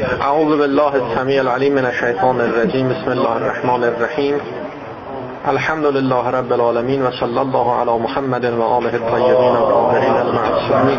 [0.00, 2.88] اعوذ بالله السمیع العلیم من الشیطان الرجیم.
[2.88, 4.34] بسم الله الرحمن الرحیم.
[5.44, 10.98] الحمد لله رب العالمین و صلی الله علی محمد و آله الطیبین الطاهرین المعصومین.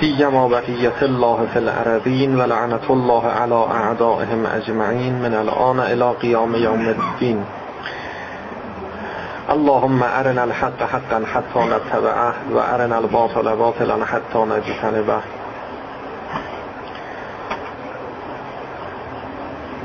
[0.00, 6.54] سیما بقیت الله فی الارضین و لعنت الله علی اعدائهم اجمعین من الان الى قیام
[6.54, 7.44] یوم الدین.
[9.48, 15.43] اللهم ارنا الحق حقا حتى نتبعه و ارنا الباطل باطلا حتى نجتنبه.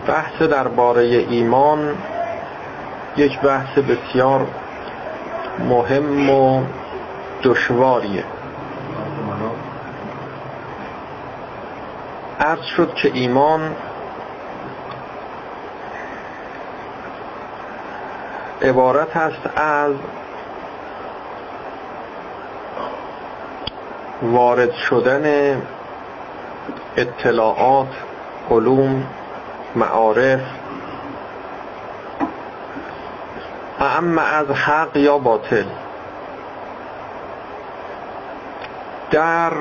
[0.09, 1.98] بحث درباره ایمان
[3.18, 4.48] یک بحث بسیار
[5.70, 6.63] مهم و
[7.44, 8.23] دشواریه.
[12.40, 13.76] عرض شد که ایمان
[18.62, 19.94] عبارت است از
[24.21, 25.62] وارد شدن
[26.98, 27.88] اطلاعات
[28.52, 29.04] علوم
[29.75, 30.39] معارف.
[33.79, 35.65] اما از حق یا باطل.
[39.12, 39.51] در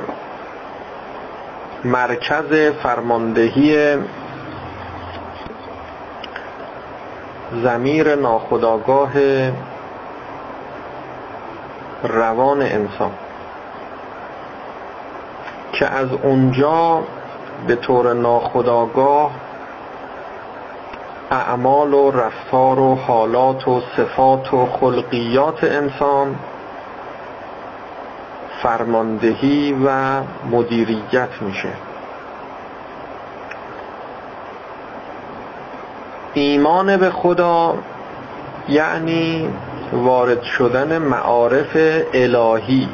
[1.85, 3.97] مرکز فرماندهی
[7.63, 9.11] زمیر ناخداگاه
[12.03, 13.11] روان انسان
[15.73, 17.03] که از اونجا
[17.67, 19.31] به طور ناخداگاه
[21.31, 26.37] اعمال و رفتار و حالات و صفات و خلقیات انسان
[28.63, 30.21] فرماندهی و
[30.51, 31.69] مدیریت میشه.
[36.35, 37.75] ایمان به خدا
[38.69, 39.49] یعنی
[39.93, 41.77] وارد شدن معارف
[42.15, 42.89] الهی.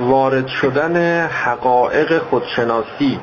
[0.00, 3.20] وارد شدن حقایق خودشناسی.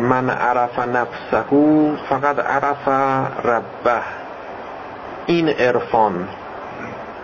[0.00, 1.44] من عرف نفسه
[2.08, 2.88] فقط عرف
[3.44, 4.02] ربه.
[5.26, 6.28] این عرفان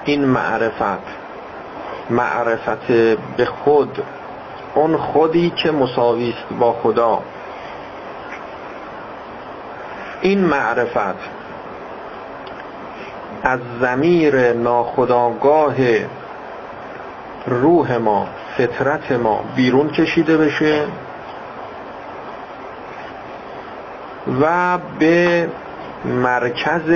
[0.05, 1.03] این معرفت
[2.11, 2.87] معرفت
[3.37, 4.03] به خود
[4.75, 7.23] اون خودی که مساوی است با خدا.
[10.21, 11.19] این معرفت
[13.43, 15.75] از زمیر ناخداگاه
[17.47, 18.27] روح ما
[18.59, 20.85] فطرت ما بیرون کشیده بشه.
[24.41, 25.49] و به
[26.05, 26.91] مرکز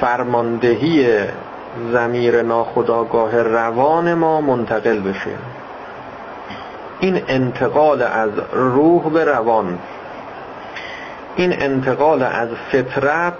[0.00, 1.18] فرماندهی
[1.92, 5.30] زمیر ناخداگاه روان ما منتقل بشه.
[7.00, 9.78] این انتقال از روح به روان.
[11.36, 13.38] این انتقال از فطرت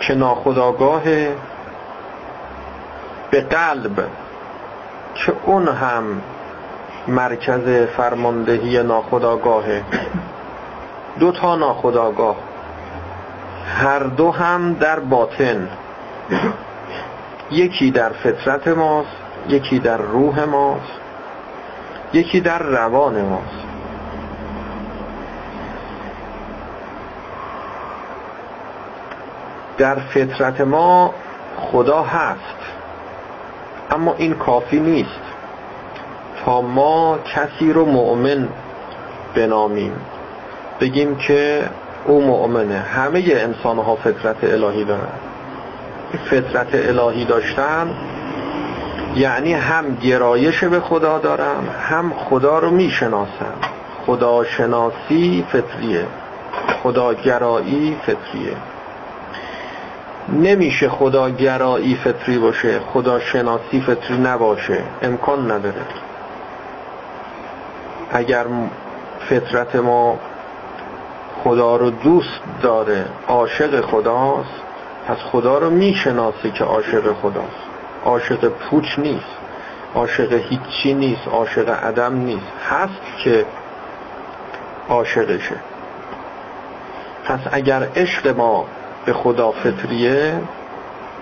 [0.00, 1.02] که ناخداگاه
[3.30, 4.06] به قلب
[5.14, 6.22] که اون هم
[7.08, 9.82] مرکز فرماندهی ناخداگاهه
[11.18, 12.36] دو تا ناخداگاه
[13.66, 15.68] هر دو هم در باطن.
[17.50, 19.16] یکی در فطرت ماست
[19.48, 21.00] یکی در روح ماست
[22.12, 23.64] یکی در روان ماست.
[29.78, 31.14] در فطرت ما
[31.58, 32.38] خدا هست
[33.90, 35.23] اما این کافی نیست.
[36.50, 38.48] ما کسی رو مؤمن
[39.34, 39.92] بنامیم.
[40.80, 41.62] بگیم که
[42.06, 42.78] او مؤمنه.
[42.78, 45.18] همه انسان ها فطرت الهی دارن.
[46.30, 47.90] فطرت الهی داشتن
[49.16, 53.54] یعنی هم گرایش به خدا دارن هم خدا رو می‌شناسن.
[54.06, 56.06] خداشناسی فطریه.
[56.82, 58.56] خداگرایی فطریه.
[60.28, 64.78] نمیشه خداگرایی فطری باشه خداشناسی فطری نباشه.
[65.02, 65.82] امکان نداره.
[68.16, 68.46] اگر
[69.28, 70.18] فطرت ما
[71.44, 74.60] خدا رو دوست داره عاشق خداست
[75.06, 77.64] پس خدا رو می‌شناسه که عاشق خداست.
[78.04, 79.36] عاشق پوچ نیست
[79.94, 82.52] عاشق هیچی نیست عاشق عدم نیست.
[82.70, 83.46] هست که
[84.88, 85.56] عاشقشه.
[87.24, 88.66] پس اگر عشق ما
[89.04, 90.40] به خدا فطریه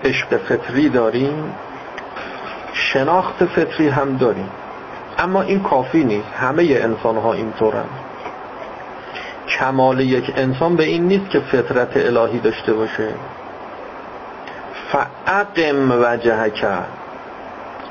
[0.03, 1.53] عشق فطری داریم
[2.73, 4.49] شناخت فطری هم داریم.
[5.23, 6.27] اما این کافی نیست.
[6.35, 7.85] همه انسان ها اینطورن.
[9.59, 13.09] کمال یک انسان به این نیست که فطرت الهی داشته باشه.
[14.91, 16.65] فعقم وجهک.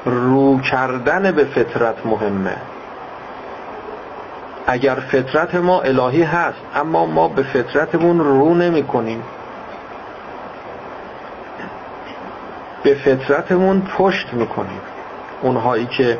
[0.04, 2.56] رو کردن به فطرت مهمه.
[4.66, 9.22] اگر فطرت ما الهی هست اما ما به فطرتمون رو نمی کنیم
[12.82, 14.80] به فطرتمون پشت می‌کنیم.
[15.42, 16.18] اونهایی که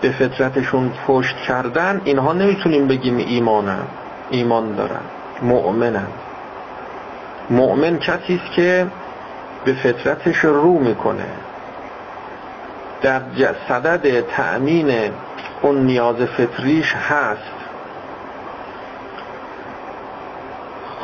[0.00, 3.82] به فطرتشون پشت کردن اینها نمی‌تونیم بگیم ایمانن
[4.30, 5.00] ایمان دارن
[5.42, 6.06] مؤمنن.
[7.50, 8.86] مؤمن کسی است که
[9.64, 11.26] به فطرتش رو می‌کنه.
[13.02, 13.22] در
[13.68, 15.10] صدد تأمین
[15.62, 17.60] اون نیاز فطریش هست.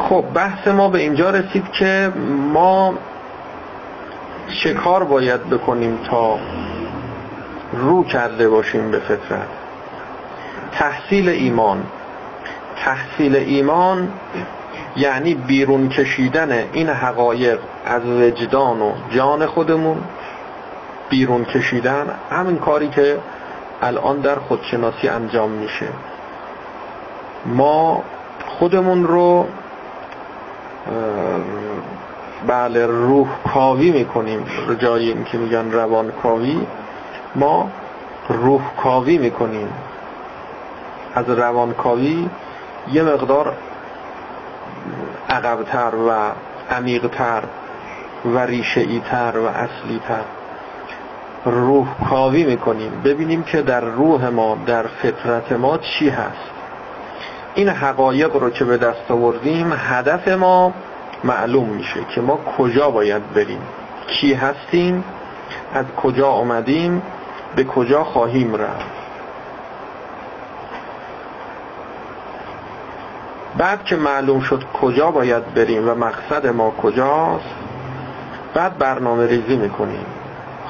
[0.08, 2.12] خب بحث ما به اینجا رسید که
[2.52, 2.94] ما
[4.62, 6.38] چه کار باید بکنیم تا
[7.72, 9.48] رو کرده باشیم به فطرت.
[10.72, 11.82] تحصیل ایمان.
[12.84, 14.08] تحصیل ایمان
[14.96, 19.98] یعنی بیرون کشیدن این حقایق از وجدان و جان خودمون
[21.08, 23.18] بیرون کشیدن همین کاری که
[23.82, 25.86] الان در خودشناسی انجام میشه.
[27.46, 28.02] ما
[28.46, 29.46] خودمون رو
[32.46, 34.46] بله روح کاوی می‌کنیم.
[34.78, 36.60] جای این که میگن روان کاوی
[37.34, 37.70] ما
[38.28, 39.68] روح کاوی می‌کنیم.
[41.14, 42.28] از روان کاوی
[42.92, 43.52] یه مقدار
[45.30, 46.10] عقبتر و
[46.74, 47.42] عمیقتر
[48.24, 50.22] و ریشه تر و اصلی تر
[51.44, 52.92] روح کاوی می‌کنیم.
[53.04, 56.50] ببینیم که در روح ما در فطرت ما چی هست.
[57.54, 60.72] این حقایق رو که به دست آوردیم هدف ما
[61.24, 63.60] معلوم میشه که ما کجا باید بریم.
[64.06, 65.04] کی هستیم؟
[65.74, 67.02] از کجا آمدیم؟
[67.56, 69.06] به کجا خواهیم رفت؟
[73.58, 77.54] بعد که معلوم شد کجا باید بریم و مقصد ما کجاست
[78.54, 80.06] بعد برنامه ریزی می‌کنیم.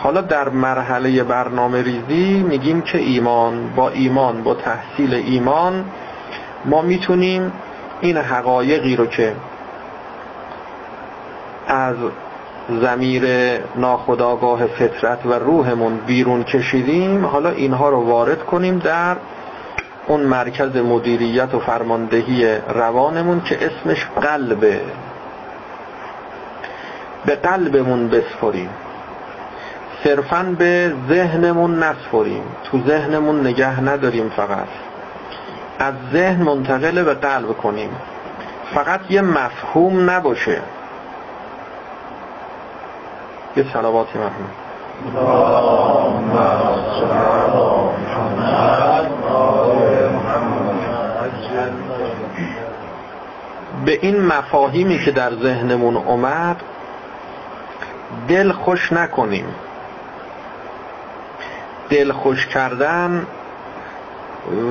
[0.03, 5.85] حالا در مرحله برنامه ریزی میگیم که ایمان با ایمان با تحصیل ایمان
[6.65, 7.53] ما می‌تونیم
[8.01, 9.37] این حقایقی رو که
[11.69, 11.97] از
[12.69, 13.25] زمیر
[13.77, 19.17] ناخداگاه فطرت و روحمون بیرون کشیدیم حالا اینها رو وارد کنیم در
[20.07, 24.81] اون مرکز مدیریت و فرماندهی روانمون که اسمش قلبه.
[27.27, 28.71] به قلبمون بسپریم.
[30.05, 32.43] صرفا به ذهنمون نسپریم.
[32.65, 34.69] تو ذهنمون نگه نداریم فقط.
[35.79, 37.91] از ذهن منتقل به قلب کنیم.
[38.75, 40.61] فقط یه مفهوم نباشه.
[43.57, 44.51] یه سلواتی مرحوم
[53.85, 56.63] به این مفاهیمی که در ذهنمون اومد
[58.29, 59.55] دل خوش نکنیم.
[61.91, 63.27] دل خوش کردن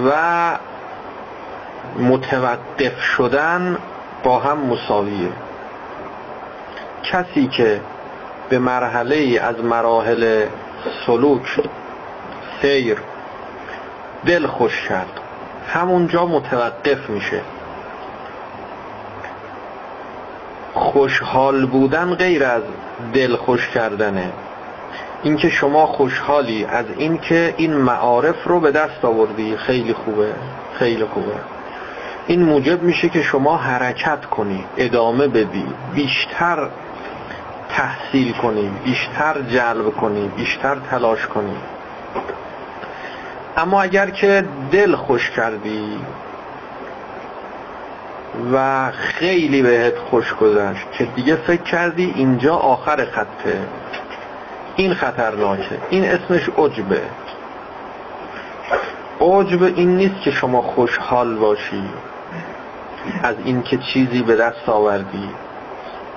[0.05, 0.11] و
[1.99, 3.77] متوقف شدن
[4.23, 5.31] با هم مساویه.
[7.03, 7.81] کسی که
[8.49, 10.45] به مرحله از مراحل
[11.05, 11.59] سلوک
[12.61, 12.97] سیر
[14.25, 15.19] دل خوش کرد.
[15.67, 17.41] همونجا متوقف میشه.
[20.73, 22.63] خوشحال بودن غیر از
[23.13, 24.31] دل خوش کردنه.
[25.23, 29.57] اینکه شما خوشحالی از اینکه این معارف رو به دست آوردی.
[29.57, 30.33] خیلی خوبه
[30.73, 31.33] خیلی خوبه.
[32.27, 36.69] این موجب میشه که شما حرکت کنی ادامه بدی بیشتر
[37.69, 41.57] تحصیل کنی بیشتر جلب کنی بیشتر تلاش کنی
[43.57, 45.99] اما اگر که دل خوش کردی
[48.53, 53.59] و خیلی بهت خوش گذشت که دیگه فکر کردی اینجا آخر خطه
[54.75, 57.01] این خطرناکه این اسمش عجبه.
[59.21, 61.83] عجب این نیست که شما خوشحال باشی
[63.23, 65.29] از اینکه چیزی به دست آوردی.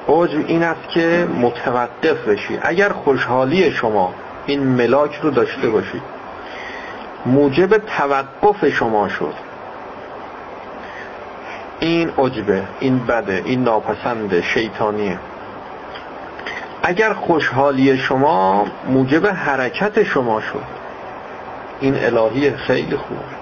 [0.08, 2.58] عجب این است که متوقف بشی.
[2.62, 4.14] اگر خوشحالی شما
[4.46, 6.02] این ملاک رو داشته باشی.
[7.26, 9.34] موجب توقف شما شد.
[11.80, 15.18] این عجبه این بده این ناپسنده شیطانیه.
[16.82, 20.64] اگر خوشحالی شما موجب حرکت شما شد.
[21.80, 23.37] این الهی خیلی خوب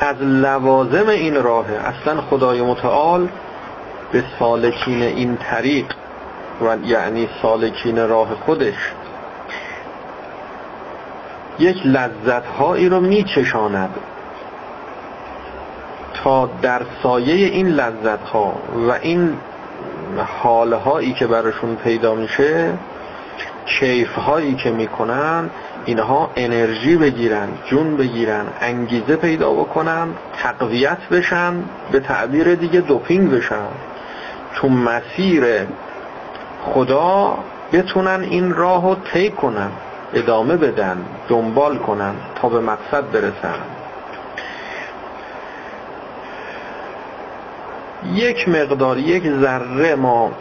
[0.00, 3.28] از لوازم این راه اصلا خدای متعال
[4.12, 5.86] به سالکین این طریق
[6.60, 8.92] و یعنی سالکین راه خودش
[11.58, 13.94] یک لذت هایی رو میچشاند
[16.14, 18.52] تا در سایه این لذت ها
[18.88, 19.36] و این
[20.42, 22.72] حالهایی که براشون پیدا میشه
[23.66, 25.50] کیف هایی که می‌کنن
[25.84, 30.08] اینها انرژی بگیرن جون بگیرن انگیزه پیدا بکنن
[30.42, 31.54] تقویت بشن
[31.92, 33.68] به تعبیر دیگه دوپینگ بشن.
[34.54, 35.44] تو مسیر
[36.64, 37.38] خدا
[37.72, 39.70] بتونن این راه رو طی کنن
[40.14, 40.96] ادامه بدن
[41.28, 43.60] دنبال کنن تا به مقصد برسن.
[48.14, 50.32] یک مقدار یک ذره ما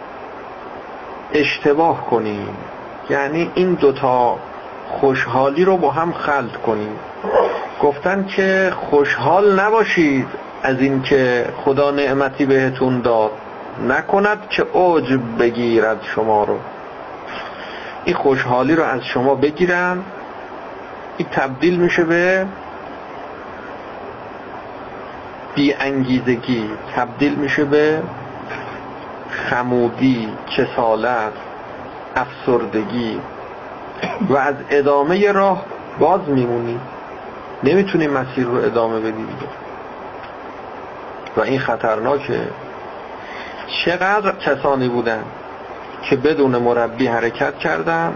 [1.34, 2.58] اشتباه کنیم.
[3.10, 4.38] یعنی این دوتا
[4.90, 7.00] خوشحالی رو با هم خلط کنیم.
[7.82, 10.28] گفتن که خوشحال نباشید
[10.64, 13.32] از اینکه خدا نعمتی بهتون داد.
[13.88, 16.58] نکند که اوج بگیرد شما رو.
[18.06, 19.98] این خوشحالی رو از شما بگیرن.
[21.18, 22.46] این تبدیل میشه به
[25.56, 28.02] بی انگیزگی تبدیل میشه به
[29.30, 31.34] خمودی کسالت
[32.20, 33.20] افسردگی.
[34.30, 35.66] و از ادامه راه
[36.00, 36.80] باز میمونی.
[37.64, 39.26] نمی‌تونی مسیر رو ادامه بدی
[41.38, 42.42] و این خطرناکه.
[43.86, 45.24] چقدر کسانی بودن
[46.02, 48.14] که بدون مربی حرکت کردن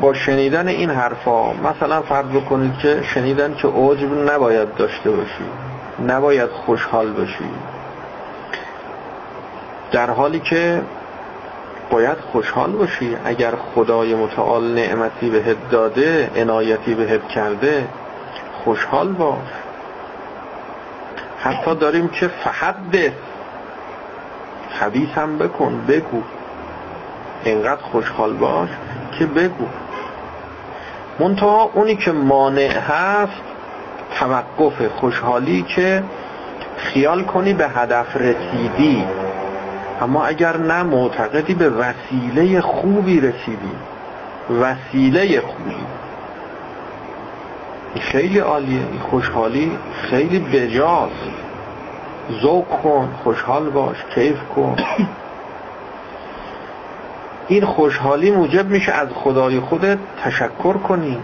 [0.00, 5.44] با شنیدن این حرفا مثلا فرض بکنید که شنیدن که عجب نباید داشته باشی
[6.06, 7.50] نباید خوشحال باشی.
[9.92, 10.82] در حالی که
[11.90, 13.16] باید خوشحال باشی.
[13.24, 17.88] اگر خدای متعال نعمتی بهت داده عنایتی بهت کرده
[18.64, 19.48] خوشحال باش.
[21.40, 23.12] حتی داریم که فحد
[24.80, 26.22] حدیث هم بکن بگو.
[27.44, 28.68] اینقدر خوشحال باش
[29.18, 29.66] که بگو.
[31.18, 33.42] منتها اونی که مانع هست
[34.18, 36.02] توقف خوشحالی که
[36.76, 39.04] خیال کنی به هدف رسیدی.
[40.00, 43.76] اما اگر نه معتقدی به وسیله خوبی رسیدی.
[44.60, 45.76] وسیله خوبی.
[48.00, 49.78] خیلی عالیه خوشحالی
[50.10, 51.12] خیلی بجاست
[52.42, 54.76] ذوق کن خوشحال باش کیف کن.
[57.48, 61.18] این خوشحالی موجب میشه از خدای خودت تشکر کنی.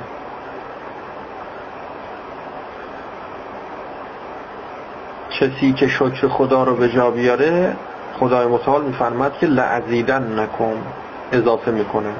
[5.40, 7.76] کسی که شکر خدا رو به جا بیاره
[8.22, 10.82] خدای متعال میفرماد که لعزیدن نکن
[11.32, 12.12] اضافه می‌کنه.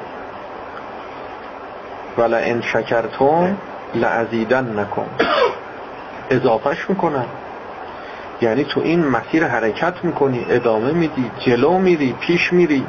[2.18, 3.56] ولا ان شکرتم
[3.94, 5.06] لعزیدن نکن.
[6.30, 7.24] اضافهش می‌کنه.
[8.40, 12.86] یعنی تو این مسیر حرکت می‌کنی ادامه میدی جلو میری پیش میری.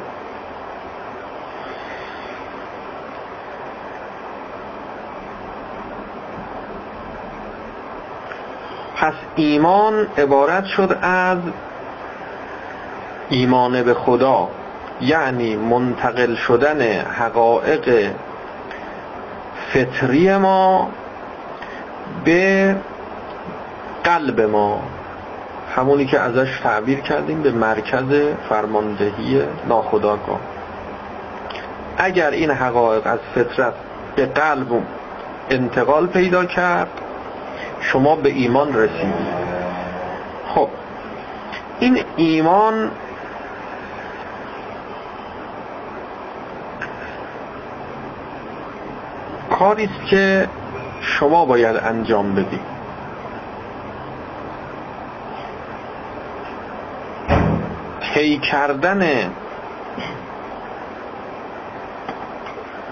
[8.96, 11.38] پس ایمان عبارت شد از
[13.28, 14.48] ایمان به خدا
[15.00, 18.10] یعنی منتقل شدن حقایق
[19.72, 20.88] فطری ما
[22.24, 22.76] به
[24.04, 24.82] قلب ما.
[25.76, 28.04] همونی که ازش تعبیر کردیم به مرکز
[28.48, 30.40] فرماندهی ناخداگاه
[31.96, 33.74] اگر این حقایق از فطرت
[34.16, 34.82] به قلب
[35.50, 36.88] انتقال پیدا کرد
[37.80, 39.34] شما به ایمان رسیدید
[40.54, 40.68] خب
[41.80, 42.90] این ایمان
[49.58, 50.48] کاری است که
[51.00, 52.74] شما باید انجام بدید
[58.14, 59.30] طی کردن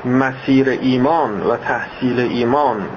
[0.05, 2.89] مسیر ایمان و تحصیل ایمان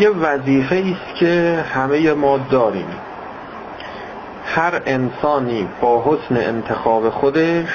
[0.00, 2.88] یه وظیفه است که همه ما داریم.
[4.46, 7.68] هر انسانی با حسن انتخاب خودش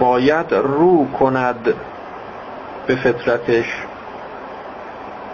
[0.00, 1.74] باید رو کند
[2.86, 3.66] به فطرتش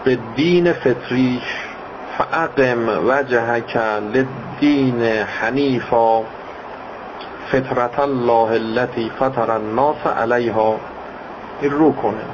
[0.05, 1.43] به دین فطریش
[2.19, 5.03] فاقم وجهک للدین
[5.41, 6.23] حنیفا
[7.53, 10.81] فطرت الله التي فطر الناس علیها
[11.63, 12.25] رو کنه.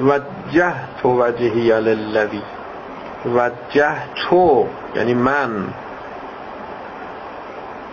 [0.00, 2.42] وجهت وجهی للذی.
[4.14, 4.66] تو
[4.96, 5.50] یعنی من.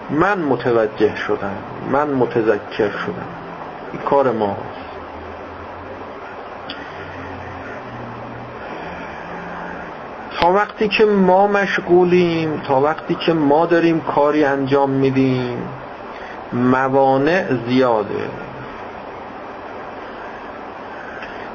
[0.10, 1.56] من متوجه شدم
[1.92, 3.28] من متذکر شدم.
[3.94, 4.58] این کار ما
[10.50, 15.58] وقتی که ما مشغولیم تا وقتی که ما داریم کاری انجام میدیم
[16.54, 18.30] موانع زیاده.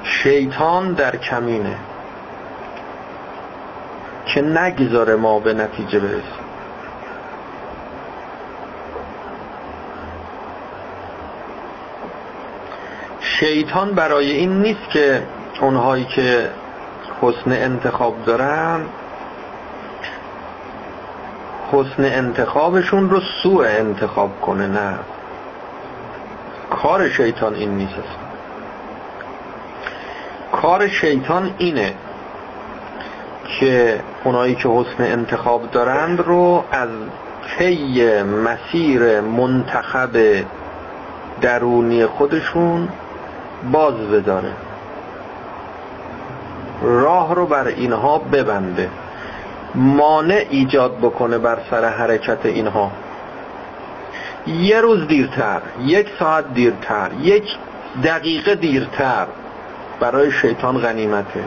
[0.03, 1.77] شیطان در کمینه
[4.27, 6.47] که نگذاره ما به نتیجه برسیم.
[13.21, 15.23] شیطان برای این نیست که
[15.61, 16.51] اونهایی که
[17.23, 18.81] حسن انتخاب دارن
[21.73, 24.99] حسن انتخابشون رو سوء انتخاب کنه نه.
[26.71, 27.95] کار شیطان این نیست
[30.53, 31.95] کار شیطان اینه
[33.61, 36.89] که اونایی که حسن انتخاب دارند رو از
[37.59, 40.11] طی مسیر منتخب
[41.41, 42.89] درونی خودشون
[43.73, 44.53] باز بداره
[46.87, 48.91] راه رو بر اینها ببنده.
[49.75, 52.91] مانع ایجاد بکنه بر سر حرکت اینها.
[54.47, 57.57] یه روز دیرتر یک ساعت دیرتر یک
[58.05, 59.27] دقیقه دیرتر.
[60.01, 61.45] برای شیطان غنیمته.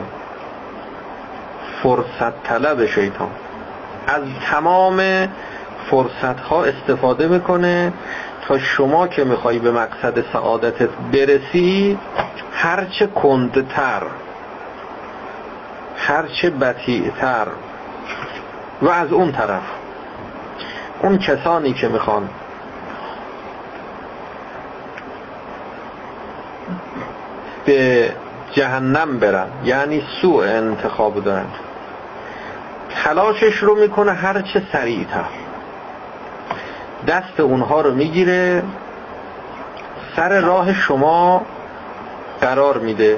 [1.84, 3.30] فرصت طلب شیطان.
[4.08, 5.28] از تمام
[5.92, 7.94] فرصت ها استفاده می‌کنه
[8.48, 11.98] تا شما که می‌خوای به مقصد سعادتت برسی
[12.54, 14.02] هرچه کندتر.
[16.00, 17.48] هرچه بطیعتر
[18.82, 19.64] و از اون طرف.
[21.02, 22.30] اون کسانی که می‌خوان
[27.66, 28.12] به
[28.52, 31.46] جهنم برن یعنی سوء انتخاب دارن
[33.04, 35.26] تلاشش رو می‌کنه هرچه سریعتر.
[37.08, 38.64] دست اونها رو می‌گیره
[40.16, 41.46] سر راه شما
[42.42, 43.18] قرار میده.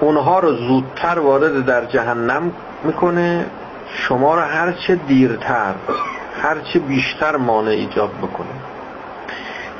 [0.00, 2.52] اونها رو زودتر وارد در جهنم
[2.84, 3.46] می‌کنه.
[3.94, 5.74] شما رو هرچه دیرتر
[6.42, 8.48] هرچه بیشتر مانع ایجاد بکنه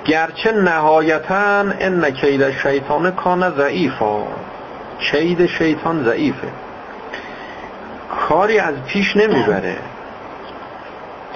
[0.05, 4.23] گرچه نهایتا ان کید شیطان کان ضعیفا.
[5.01, 6.49] کید شیطان ضعیفه.
[8.29, 9.77] کاری از پیش نمی‌بره.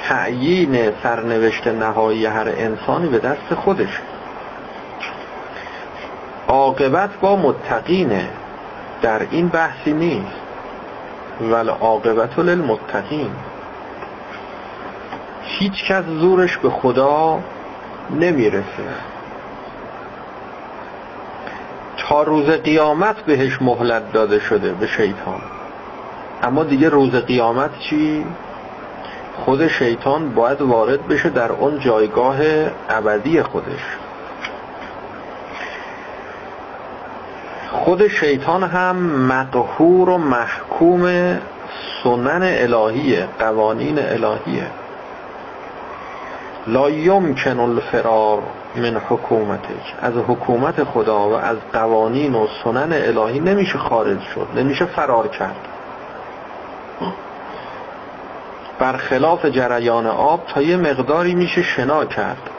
[0.09, 4.01] تعیین سرنوشت نهایی هر انسانی به دست خودش
[6.49, 8.29] عاقبت با متقینه.
[9.03, 10.41] در این بحثی نیست.
[11.41, 13.31] ول عاقبت للمتقین.
[15.43, 17.41] هیچ کس زورش به خدا
[18.11, 18.89] نمی‌رسه.
[21.99, 25.41] تا روز قیامت بهش مهلت داده شده به شیطان.
[26.43, 28.27] اما دیگه روز قیامت چی؟
[29.45, 32.37] خود شیطان باید وارد بشه در اون جایگاه
[32.89, 33.97] ابدی خودش.
[37.73, 41.37] خود شیطان هم مقهور و محکوم
[42.03, 44.67] سنن الهیه قوانین الهیه.
[46.67, 48.43] لا یمکن الفرار
[48.77, 54.85] من حکومتش از حکومت خدا و از قوانین و سنن الهی نمیشه خارج شد نمیشه
[54.85, 55.57] فرار کرد.
[58.79, 62.51] برخلاف جریان آب تا یه مقداری میشه شنا کرد.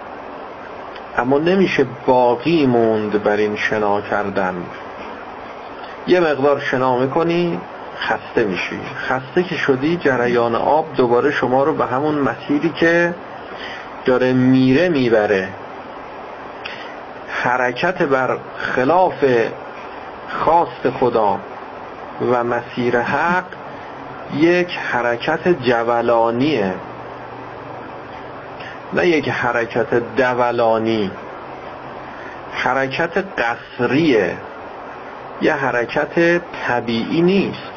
[1.18, 4.56] اما نمیشه باقی موند بر این شنا کردن.
[6.12, 7.60] یه مقدار شنا می‌کنی
[8.00, 8.80] خسته میشی.
[8.96, 13.14] خسته که شدی جریان آب دوباره شما رو به همون مسیری که
[14.06, 15.48] داره میره می‌بره.
[17.30, 19.26] حرکت بر خلاف
[20.30, 21.40] خواست خدا
[22.32, 23.46] و مسیر حق
[24.36, 26.74] یک حرکت جولانیه.
[28.94, 31.12] نه یک حرکت دولانی.
[32.54, 34.38] حرکت قصریه.
[35.42, 37.72] یه حرکت طبیعی نیست.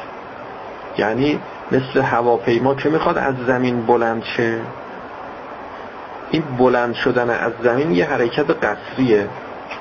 [0.97, 1.39] یعنی
[1.71, 4.59] مثل هواپیما که می‌خواد از زمین بلند شه.
[6.31, 9.27] این بلند شدن از زمین یه حرکت قصریه.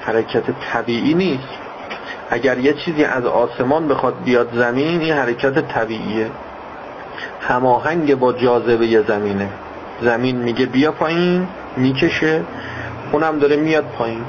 [0.00, 0.42] حرکت
[0.72, 1.48] طبیعی نیست.
[2.30, 6.30] اگر یه چیزی از آسمان بخواد بیاد زمین این حرکت طبیعیه.
[7.40, 9.48] هماهنگ با جاذبه زمینه.
[10.02, 12.42] زمین میگه بیا پایین می‌کشه
[13.12, 14.24] اونم داره میاد پایین.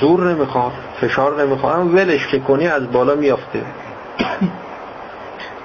[0.00, 0.72] زور نمی‌خواد.
[1.00, 3.62] فشار نمی‌خواد اما ولش که کنی از بالا میافته.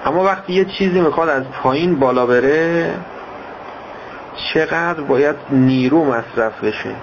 [0.06, 2.90] اما وقتی یه چیزی می‌خواد از پایین بالا بره
[4.54, 6.94] چقدر باید نیرو مصرف بشه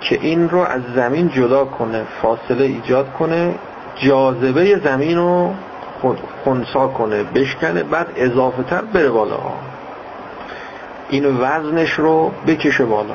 [0.00, 3.54] که این رو از زمین جدا کنه فاصله ایجاد کنه
[3.96, 5.54] جاذبه زمین رو
[6.44, 9.38] خونسا کنه بشکنه بعد اضافه تر بره بالا.
[11.08, 13.14] این وزنش رو بکشه بالا.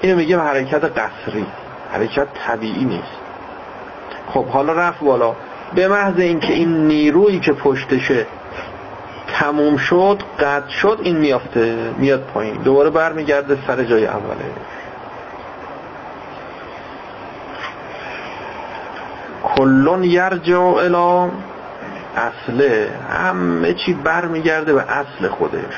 [0.00, 1.46] اینو میگه حرکت قصری.
[1.94, 3.18] حرکت طبیعی نیست.
[4.26, 5.34] خب حالا رفت بالا.
[5.74, 8.26] به محض اینکه این نیرویی که پشتشه
[9.26, 12.54] تموم شد قطع شد این میافته میاد پایین.
[12.54, 14.44] دوباره برمیگرده سر جای اوله.
[19.56, 21.30] کلون یرجع الى
[22.16, 22.88] اصله.
[23.10, 25.74] همه چی برمیگرده به اصل خودش.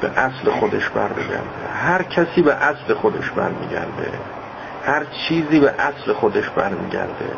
[0.00, 1.68] به اصل خودش برمیگرده.
[1.74, 4.12] هر کسی به اصل خودش برمیگرده.
[4.84, 7.30] هر چیزی به اصل خودش برمیگرده.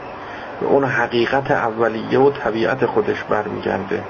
[0.61, 4.03] به اون حقیقت اولیه و طبیعت خودش برمیگرده.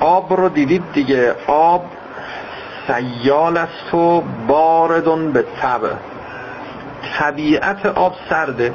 [0.00, 1.84] آب رو دیدید دیگه؟ آب
[2.86, 5.90] سیال است و باردون به طبع
[7.18, 8.72] طبیعت آب سرده.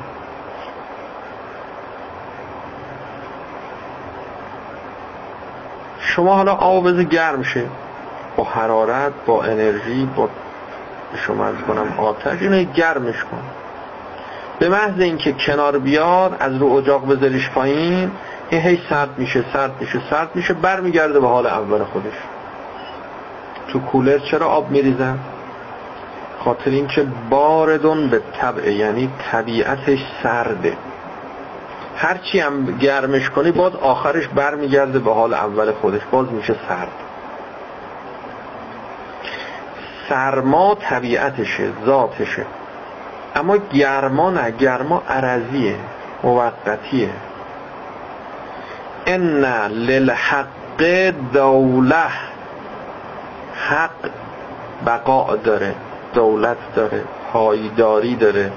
[6.00, 7.65] شما حالا آب بذار گرم شه.
[8.36, 10.30] با حرارت با انرژی با
[11.15, 13.41] شما از کنم آتش اینو گرمش کن.
[14.60, 18.12] به محض اینکه کنار بیاد از رو اجاق بذاریش پایین
[18.50, 22.13] این هی سرد میشه سرد میشه سرد میشه برمیگرده به حال اول خودش.
[23.67, 25.19] تو کولر چرا آب میریزن؟
[26.39, 30.78] خاطر اینکه باردون به طبع یعنی طبیعتش سرده.
[31.95, 37.09] هرچی هم گرمش کنی باز آخرش برمیگرده به حال اول خودش باز میشه سرد.
[40.10, 42.45] سرما طبیعتشه ذاتشه
[43.36, 45.76] اما گرما نه گرما عرضیه
[46.24, 47.10] موقتیه.
[49.08, 50.48] ان للحق
[51.34, 52.10] دوله.
[53.69, 53.91] حق
[54.86, 55.76] بقا داره
[56.13, 58.52] دولت داره پایداری داره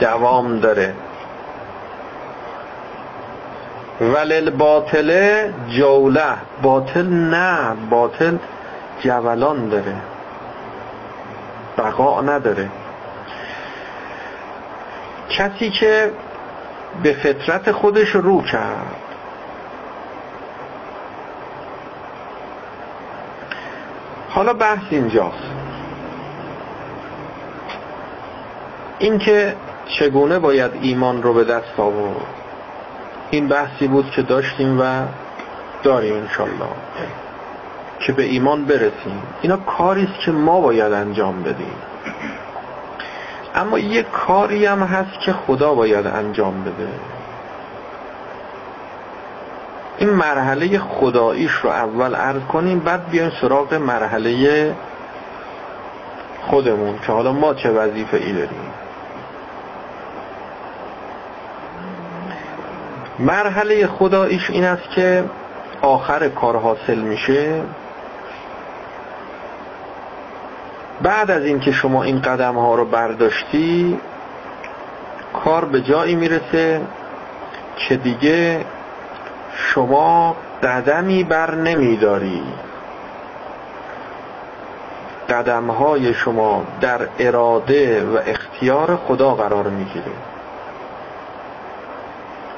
[0.00, 0.94] دوام داره.
[4.00, 6.36] ولل باطله جوله.
[6.62, 8.36] باطل نه باطل
[9.00, 10.15] جولان داره.
[11.78, 12.70] بقا نداره.
[15.30, 16.10] کسی که
[17.02, 18.96] به فطرت خودش رو کرد.
[24.28, 25.50] حالا بحث اینجاست.
[28.98, 29.56] اینکه
[29.98, 32.26] چگونه باید ایمان رو به دست آورد.
[33.30, 35.04] این بحثی بود که داشتیم و
[35.82, 36.66] داریم انشالله
[38.06, 39.22] که به ایمان برسیم.
[39.42, 41.76] اینا کاریست که ما باید انجام بدیم.
[43.54, 46.88] اما یه کاری هم هست که خدا باید انجام بده.
[49.98, 54.74] این مرحله خداییش رو اول عرض کنیم بعد بیایم سراغ مرحله
[56.46, 58.70] خودمون که حالا ما چه وظیفه ای داریم.
[63.18, 65.24] مرحله خداییش این است که
[65.82, 67.62] آخر کار حاصل میشه.
[71.06, 74.00] بعد از اینکه شما این قدم ها رو برداشتی
[75.44, 76.80] کار به جایی می‌رسه
[77.76, 78.64] که دیگه
[79.54, 82.42] شما قدمی بر نمیداری.
[85.28, 90.12] قدم های شما در اراده و اختیار خدا قرار می‌گیره.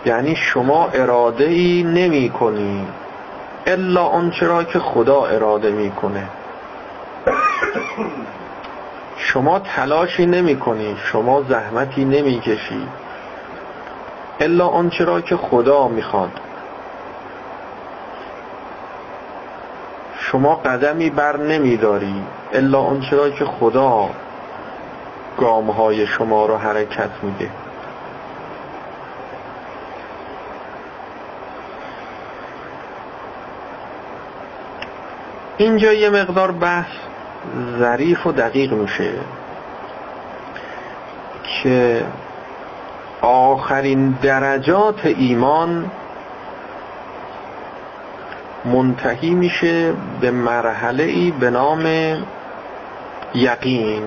[0.06, 2.86] یعنی شما اراده ای نمی کنی
[3.66, 6.24] الا آنچه که خدا اراده می‌کنه.
[9.18, 12.88] شما تلاشی نمی کنی شما زحمتی نمی کشی
[14.40, 16.40] الا آنچه را که خدا می‌خواد.
[20.18, 24.10] شما قدمی بر نمیداری الا آنچه را که خدا
[25.38, 27.50] گامهای شما رو حرکت میده.
[35.56, 36.86] اینجا یه مقدار بحث
[37.78, 39.10] ظریف و دقیق میشه
[41.62, 42.04] که
[43.22, 45.90] آخرین درجات ایمان
[48.64, 51.86] منتهی میشه به مرحله ای به نام
[53.34, 54.02] یقین.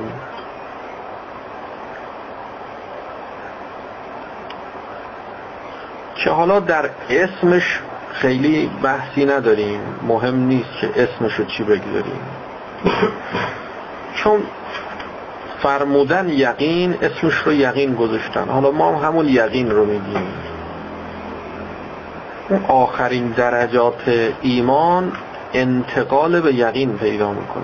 [6.16, 7.80] که حالا در اسمش
[8.14, 9.80] خیلی بحثی نداریم.
[10.08, 12.22] مهم نیست که اسمش رو چی بگذاریم.
[14.16, 14.44] چون
[15.64, 18.50] فرمودن یقین اسمش رو یقین گذاشتن.
[18.50, 20.28] حالا ما هم همون یقین رو میگیم.
[22.50, 25.12] اون آخرین درجات ایمان
[25.54, 27.64] انتقال به یقین پیدا می‌کنه.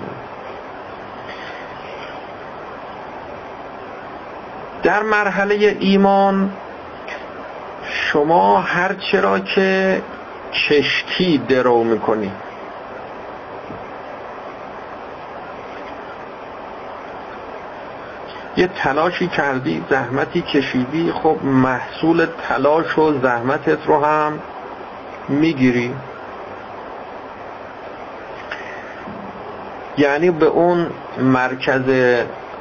[4.82, 6.50] در مرحله ایمان
[7.90, 10.02] شما هر چرا که
[10.68, 12.32] کشتی درو می‌کنی
[18.58, 24.38] یه تلاشی کردی زحمتی کشیدی خب محصول تلاش و زحمتت رو هم
[25.28, 25.94] می‌گیری.
[29.98, 30.86] یعنی به اون
[31.20, 31.82] مرکز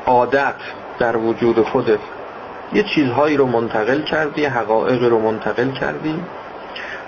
[0.05, 0.55] عادت
[0.99, 1.99] در وجود خودت
[2.73, 6.19] یه چیزهایی رو منتقل کردی حقایق رو منتقل کردی.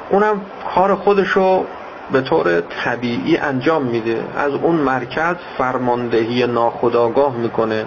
[0.09, 0.41] اونم
[0.75, 1.65] کار خودشو
[2.11, 4.23] به طور طبیعی انجام میده.
[4.37, 7.85] از اون مرکز فرماندهی ناخداگاه می‌کنه.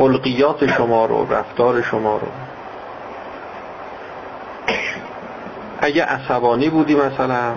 [0.00, 2.28] خلقیات شما رو رفتار شما رو.
[5.80, 7.52] اگه عصبانی بودی مثلا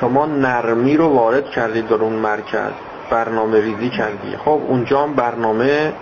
[0.00, 2.70] شما نرمی رو وارد کردید در اون مرکز
[3.10, 4.36] برنامه ریزی کردی.
[4.36, 5.92] خب اونجا هم برنامه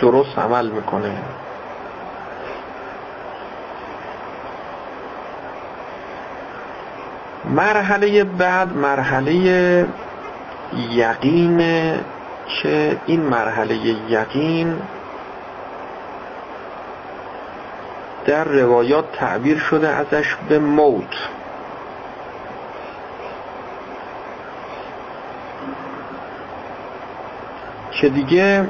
[0.00, 1.12] درست عمل می‌کنه.
[7.44, 9.32] مرحله بعد مرحله
[10.90, 11.60] یقین
[12.50, 13.74] که این مرحله
[14.08, 14.78] یقین
[18.26, 21.14] در روایات تعبیر شده ازش به موت.
[27.92, 28.66] که دیگه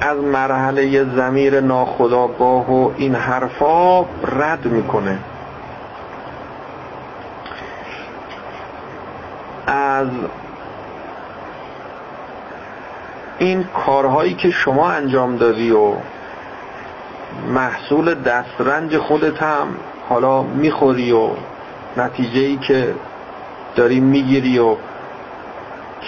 [0.00, 5.18] از مرحله زمیر ناخداگاه و این حرفا رد می‌کنه.
[9.66, 10.08] از
[13.38, 15.92] این کارهایی که شما انجام دادی و
[17.48, 19.68] محصول دسترنج خودت هم
[20.08, 21.28] حالا می‌خوری و
[21.96, 22.94] نتیجه که
[23.76, 24.76] داری می‌گیری و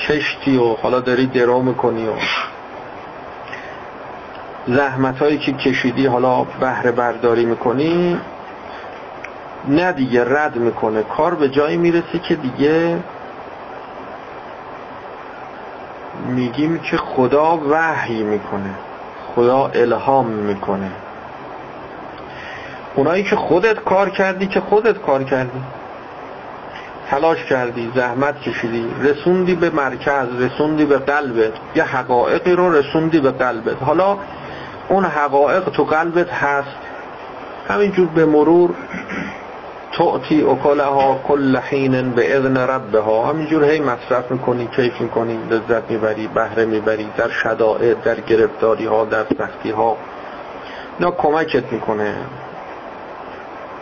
[0.09, 2.13] کشتی و حالا داری درو می‌کنی و
[4.67, 8.21] زحمت هایی که کشیدی حالا بهره برداری می‌کنی
[9.69, 11.03] نه دیگه رد می‌کنه.
[11.03, 12.99] کار به جایی می‌رسه که دیگه
[16.27, 18.75] میگیم که خدا وحی می‌کنه.
[19.35, 20.91] خدا الهام می‌کنه.
[22.95, 25.61] اونایی که خودت کار کردی که خودت کار کردی.
[27.11, 31.53] تلاش کردی زحمت کشیدی رسوندی به مرکز رسوندی به قلبت.
[31.75, 33.83] یه حقایقی رو رسوندی به قلبت.
[33.83, 34.19] حالا
[34.89, 36.77] اون حقایق تو قلبت هست.
[37.69, 38.71] همینجور به مرور
[39.99, 46.27] تعطی اکلها کل حین به اذن ربها همینجور هی مصرف می‌کنی کیف می‌کنی لذت می‌بری
[46.27, 49.97] بهره می‌بری در شدائد در گرفتاری ها در سختی ها
[50.99, 52.15] اینا کمکت می‌کنه.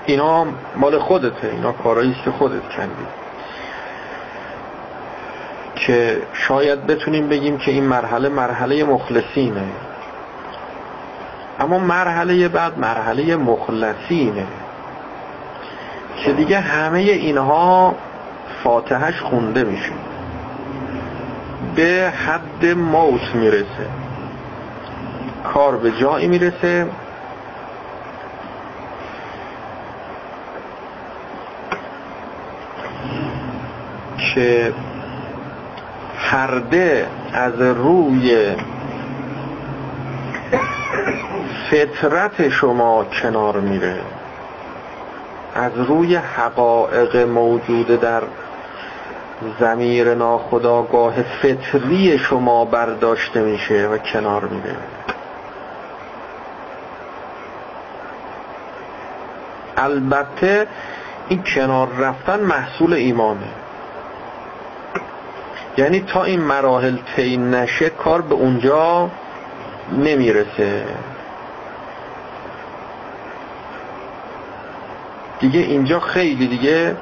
[0.07, 0.47] اینا
[0.77, 3.07] مال خودته اینا کارایی که خودت کردی
[5.77, 9.69] که شاید بتونیم بگیم که این مرحله مرحله مخلصینه.
[11.61, 14.47] اما مرحله بعد مرحله مخلصینه.
[16.17, 17.95] که دیگه همه اینها
[18.65, 19.93] فاتحش خونده میشه.
[21.77, 23.89] به حد موت می‌رسه.
[25.55, 26.87] کار به جایی می‌رسه.
[34.35, 34.73] که
[36.31, 38.55] پرده از روی
[41.71, 43.97] فطرت شما کنار میره.
[45.55, 48.23] از روی حقایق موجود در
[49.61, 54.77] زمیر ناخداگاه فطری شما برداشته میشه و کنار میره
[59.77, 60.67] البته
[61.29, 63.49] این کنار رفتن محصول ایمانه.
[65.77, 69.11] یعنی تا این مراحل طی نشه کار به اونجا
[69.93, 70.85] نمی‌رسه.
[75.45, 76.97] دیگه اینجا خیلی دیگه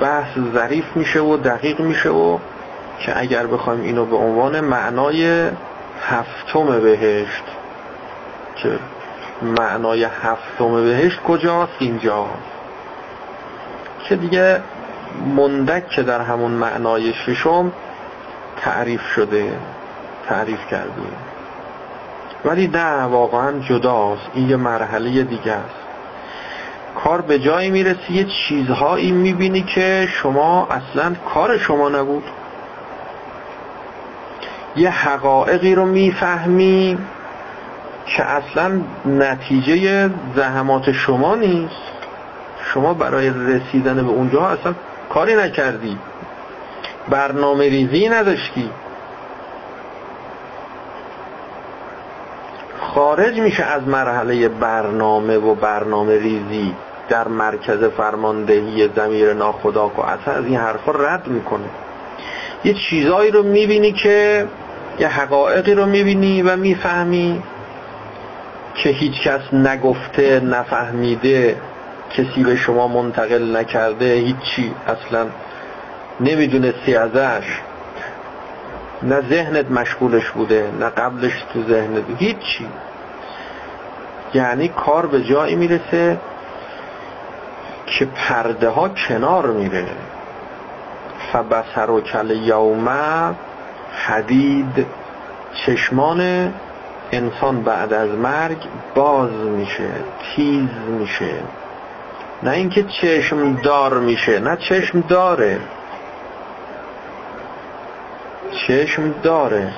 [0.00, 2.38] بحث ظریف میشه و دقیق میشه و
[2.98, 5.50] که اگر بخوایم اینو به عنوان معنای
[6.02, 7.44] هفتم بهشت
[8.56, 8.78] که
[9.42, 12.26] معنای هفتم بهشت کجاست؟ اینجا.
[14.08, 14.60] که دیگه
[15.36, 17.72] مندک که در همون معنای ششم
[18.60, 19.52] تعریف شده
[20.28, 21.16] تعریف کردیم
[22.44, 24.30] ولی نه واقعا جداست.
[24.34, 25.85] این یه مرحله دیگه است.
[27.04, 32.24] کار به جایی می‌رسی یه چیزهایی می‌بینی که شما اصلا کار شما نبود.
[34.76, 36.98] یه حقایقی رو می‌فهمی
[38.06, 41.82] که اصلا نتیجه زحمات شما نیست.
[42.64, 44.74] شما برای رسیدن به اونجا اصلا
[45.08, 45.98] کاری نکردی.
[47.08, 48.70] برنامه ریزی نداشتی.
[52.80, 56.74] خارج میشه از مرحله برنامه و برنامه ریزی.
[57.08, 61.68] در مرکز فرماندهی زمیر ناخداگ و اصلا از این حرفا رد می‌کنه.
[62.64, 64.46] یه چیزایی رو می‌بینی که
[64.98, 67.42] یه حقایقی رو می‌بینی و می‌فهمی
[68.74, 71.56] که هیچ کس نگفته نفهمیده
[72.10, 74.74] کسی به شما منتقل نکرده هیچی.
[74.86, 75.26] اصلا
[76.20, 77.60] نمی‌دونستی ازش.
[79.02, 82.04] نه ذهنت مشغولش بوده نه قبلش تو ذهنت.
[82.18, 82.66] هیچی.
[84.34, 86.20] یعنی کار به جایی می‌رسه
[87.86, 89.86] که پرده ها کنار میره
[91.32, 93.34] فبسر و کل یومه
[94.06, 94.86] حدید
[95.54, 96.52] چشمان
[97.12, 98.58] انسان بعد از مرگ
[98.94, 99.88] باز میشه
[100.22, 101.34] تیز میشه.
[102.42, 105.60] نه اینکه چشم دار میشه نه چشم داره.
[108.66, 109.72] چشم داره.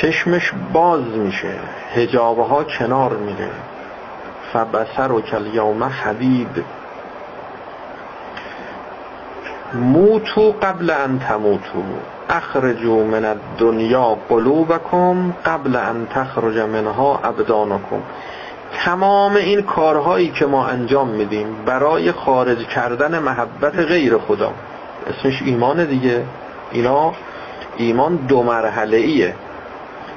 [0.00, 1.54] چشمش باز میشه.
[1.94, 3.50] هجابه ها کنار میره.
[4.52, 6.64] فبسر و کلیوم حدید
[9.76, 11.82] موتو قبل ان تموتو.
[12.28, 18.02] اخرجو من الدنیا قلوبکم قبل ان تخرج منها ابدانکم.
[18.84, 24.52] تمام این کارهایی که ما انجام میدیم برای خارج کردن محبت غیر خدا.
[25.06, 26.22] اسمش ایمان دیگه.
[26.72, 27.12] اینا
[27.76, 29.34] ایمان دو مرحله ایه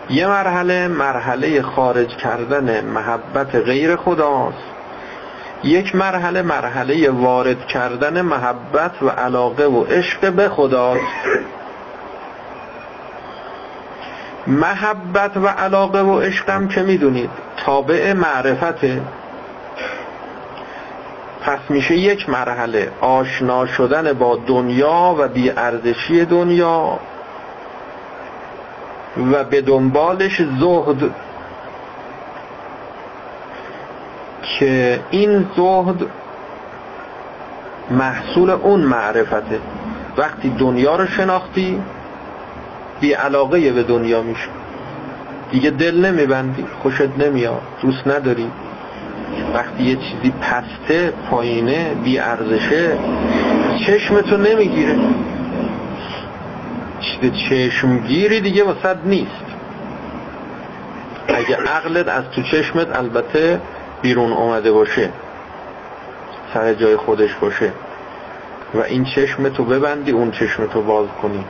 [0.09, 4.68] یه مرحله مرحله خارج کردن محبت غیر خداست.
[5.63, 11.01] یک مرحله مرحله وارد کردن محبت و علاقه و عشق به خداست
[14.47, 17.29] محبت و علاقه و عشقم که می‌دونید
[17.65, 19.01] تابع معرفته.
[21.41, 26.99] پس میشه یک مرحله آشنا شدن با دنیا و بیارزشی دنیا
[29.31, 31.11] و به دنبالش زهد
[34.59, 36.05] که این زهد
[37.91, 39.59] محصول اون معرفته.
[40.17, 41.81] وقتی دنیا رو شناختی
[43.01, 44.49] بی علاقه به دنیا میشه
[45.51, 48.51] دیگه دل نمیبندی خوشت نمیاد دوست نداری.
[49.53, 52.97] وقتی یه چیزی پسته پایینه بی ارزشه
[53.87, 54.95] چشمتو نمی‌گیره.
[56.99, 59.45] چیز چشمگیری دیگه وسط نیست.
[61.27, 63.61] اگه عقلت از تو چشمت البته
[64.01, 65.09] بیرون اومده باشه
[66.53, 67.71] سر جای خودش باشه
[68.73, 71.45] و این چشمتو ببندی اون چشمتو باز کنی.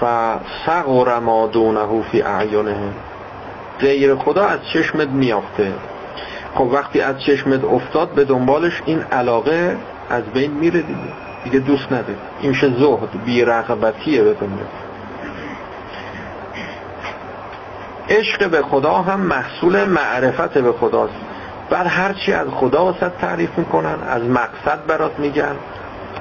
[0.00, 2.76] فصغر ما دونه فی اعینه.
[3.80, 5.72] غیر خدا از چشمت میافته.
[6.54, 9.76] خب وقتی از چشمت افتاد به دنبالش این علاقه
[10.10, 10.98] از بین میره دیگه.
[11.44, 14.87] دیگه دوست نده این میشه زهد بی رغبتیه به دنیا.
[18.18, 21.14] عشق به خدا هم محصول معرفت به خداست.
[21.70, 25.56] بر هرچی از خدا واسه تعریف می‌کنن از مقصد برات میگن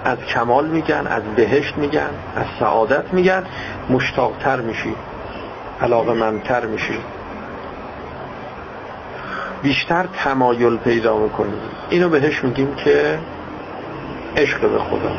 [0.06, 3.44] از کمال میگن از بهشت میگن از سعادت میگن
[3.90, 4.96] مشتاقتر میشی
[5.82, 7.00] علاقه منتر میشی.
[9.62, 11.54] بیشتر تمایل پیدا می‌کنی.
[11.90, 13.20] اینو بهش میگیم که
[14.38, 15.12] عشق به خدا.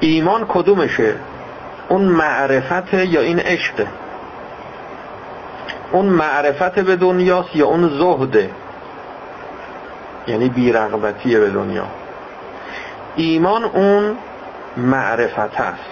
[0.00, 1.14] ایمان کدومشه؟
[1.88, 3.86] اون معرفت یا این عشقه
[5.92, 8.50] اون معرفت به دنیاست یا اون زهده
[10.26, 11.86] یعنی بیرغبتیه به دنیا.
[13.16, 14.16] ایمان اون
[14.76, 15.90] معرفت است.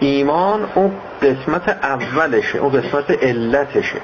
[0.00, 4.00] ایمان اون قسمت اولشه اون قسمت علتشه.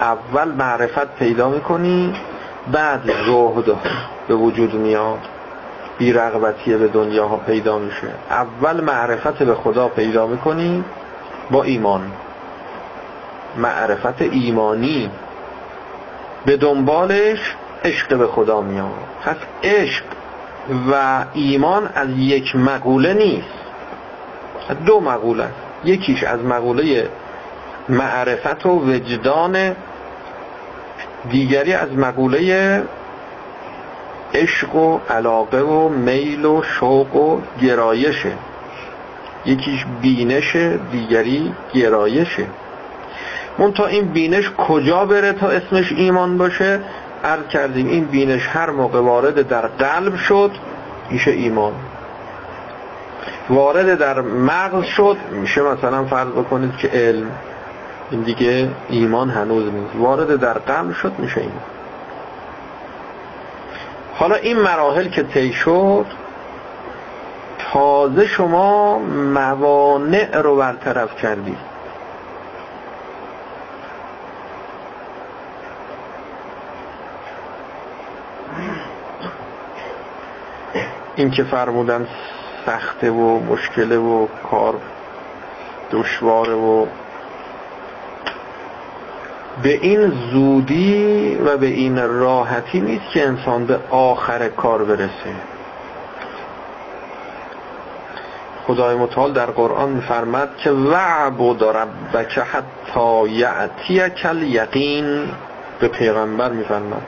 [0.00, 2.14] اول معرفت پیدا می‌کنی
[2.72, 3.76] بعد زهد
[4.28, 5.18] به وجود میاد.
[5.98, 8.08] بیرغبتی به دنیا ها پیدا میشه.
[8.30, 10.84] اول معرفت به خدا پیدا می‌کنی
[11.50, 12.12] با ایمان.
[13.56, 15.10] معرفت ایمانی
[16.46, 17.54] به دنبالش
[17.84, 18.90] عشق به خدا میاد
[19.24, 20.04] پس عشق
[20.92, 23.48] و ایمان از یک مقوله نیست.
[24.86, 25.48] دو مقوله.
[25.84, 27.08] یکیش از مقوله
[27.88, 29.76] معرفت و وجدان
[31.30, 32.82] دیگری از مقوله
[34.34, 38.32] عشق و علاقه و میل و شوق و گرایشه.
[39.46, 40.56] یکیش بینش
[40.92, 42.46] دیگری گرایشه.
[43.74, 46.80] تا این بینش کجا بره تا اسمش ایمان باشه؟
[47.24, 50.50] عرض کردیم این بینش هر موقع وارد در قلب شد
[51.10, 51.72] میشه ایمان.
[53.50, 57.30] وارد در مغز شد میشه مثلا فرض بکنید که علم.
[58.10, 59.96] این دیگه ایمان هنوز نیست.
[59.98, 61.73] وارد در قلب شد میشه ایمان.
[64.14, 66.06] حالا این مراحل که طی شد
[67.72, 68.98] تازه شما
[69.34, 71.74] موانع رو برطرف کردید.
[81.16, 82.08] این که فرمودن
[82.66, 84.74] سخته و مشکله و کار
[85.90, 86.86] دشواره و
[89.62, 95.34] به این زودی و به این راحتی نیست که انسان به آخر کار برسه.
[98.66, 105.28] خدای متعال در قرآن میفرمد که وعبد ربک حتی یعتی کل یقین
[105.80, 107.02] به پیغمبر میفرمد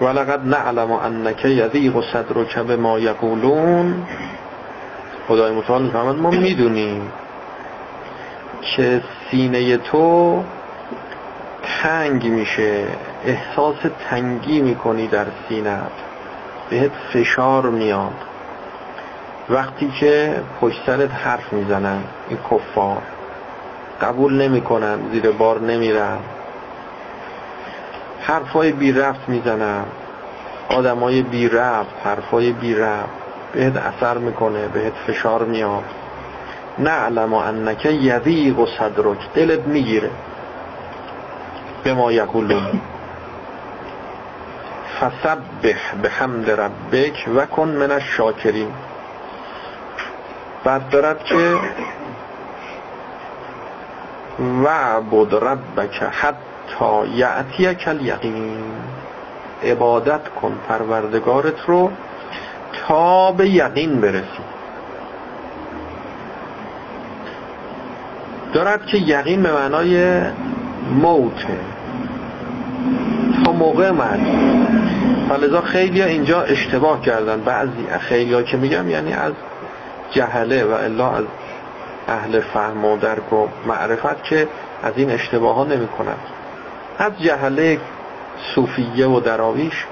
[0.00, 4.06] ولقد نعلم انک یضیق صدرک بما یقولون
[5.28, 7.12] خدای متعال میفرمد ما می‌دونیم
[8.62, 10.44] که سینه تو
[11.82, 12.84] تنگ میشه.
[13.24, 13.76] احساس
[14.10, 15.90] تنگی می‌کنی در سینت
[16.70, 18.14] بهت فشار میاد.
[19.50, 23.02] وقتی که پشت سرت حرف می‌زنن این کفار
[24.02, 26.18] قبول نمی‌کنن زیر بار نمیرن.
[28.20, 29.84] حرفای بی ربط می‌زنن.
[30.68, 33.12] آدمای بی ربط حرفای بی ربط
[33.52, 35.84] بهت اثر می‌کنه بهت فشار میاد.
[36.78, 39.32] نعلم انک یضیق صدرک.
[39.34, 40.10] دلت می‌گیره.
[41.84, 42.80] به ما یقولون
[45.00, 48.68] فسبح به حمد ربک و کن من الشاکرین.
[50.64, 51.56] بعد دارد که
[54.64, 58.64] وعبد ربک حتی یعتی کل یقین
[59.64, 61.90] عبادت کن پروردگارت رو
[62.72, 64.42] تا به یقین برسی.
[68.52, 70.20] دارد که یقین به معنای
[71.02, 71.58] موته.
[73.44, 74.20] تا موقع مرگ.
[75.28, 77.40] فلذا خیلی اینجا اشتباه کردن.
[77.40, 79.32] بعضی خیلی که میگم یعنی از
[80.10, 81.24] جهله و الا از
[82.08, 84.48] اهل فهم و درک و معرفت که
[84.82, 86.16] از این اشتباه ها نمی کنن.
[86.98, 87.78] از جهله
[88.54, 89.86] صوفیه و دراویش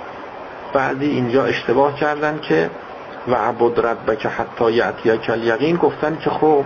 [0.72, 2.70] بعضی اینجا اشتباه کردن که
[3.28, 6.64] و عبد ربک حتی یعتی کل یقین گفتن که خب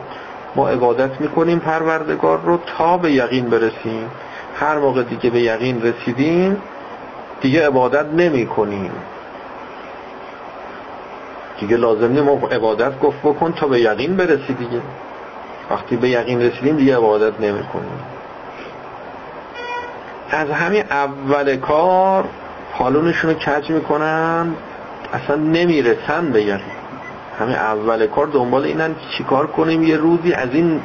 [0.56, 4.10] ما عبادت می‌کنیم پروردگار رو تا به یقین برسیم.
[4.60, 6.62] هر موقع دیگه به یقین رسیدیم
[7.40, 8.92] دیگه عبادت نمی کنیم
[11.60, 14.80] دیگه لازم نیست ما عبادت گفت بکن تا به یقین برسی دیگه.
[15.70, 18.00] وقتی به یقین رسیدیم دیگه عبادت نمی کنیم
[20.30, 22.24] از همین اول کار
[22.72, 24.54] پالونشون رو کج می‌کنن
[25.12, 26.73] اصلا نمی‌رسن به یقین.
[27.38, 30.80] همین اول کار دنبال اینن چیکار کنیم یه روزی از این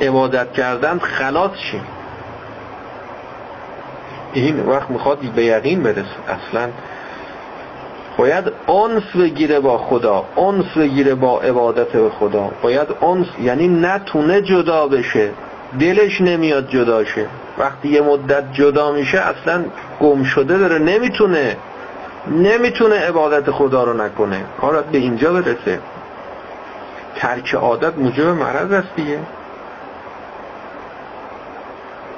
[0.00, 1.84] عبادت کردن خلاص شیم.
[4.32, 6.06] این وقت می‌خواد به یقین برسه.
[6.28, 6.68] اصلا
[8.16, 12.50] باید انس بگیره با خدا انس بگیره با عبادت به خدا.
[12.62, 15.30] باید انس یعنی نتونه جدا بشه.
[15.80, 17.26] دلش نمیاد جدا شه.
[17.58, 19.64] وقتی یه مدت جدا میشه اصلا
[20.00, 21.56] گم شده داره نمی‌تونه
[22.30, 24.44] نمی‌تونه عبادت خدا رو نکنه.
[24.60, 25.80] کارت به اینجا برسه.
[27.16, 29.20] ترک عادت موجب مرض است دیگه.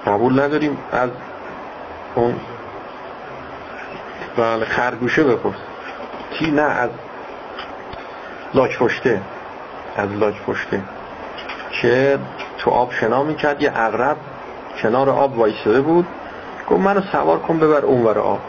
[0.07, 1.11] قبول نداریم از
[2.15, 2.35] اون
[4.37, 5.55] بله خرگوشه بپرس.
[6.39, 6.91] تی نه از
[8.55, 9.21] لاک پشته.
[9.97, 10.83] از لاک پشته.
[11.73, 12.19] که
[12.59, 14.17] تو آب شنا می‌کرد یه اغرب
[14.83, 16.07] کنار آب وایساده بود.
[16.71, 18.41] گفت منو سوار کن ببر اونور آب.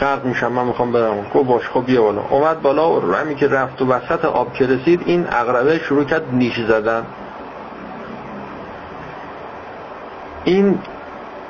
[0.00, 2.22] غرق میشم من می‌خوام برم گفت باش خب بیا بالا.
[2.30, 6.34] اومد بالا و رمی که رفت و وسط آب که رسید این اغربه شروع کرد
[6.34, 7.06] نیش زدن.
[10.44, 10.78] این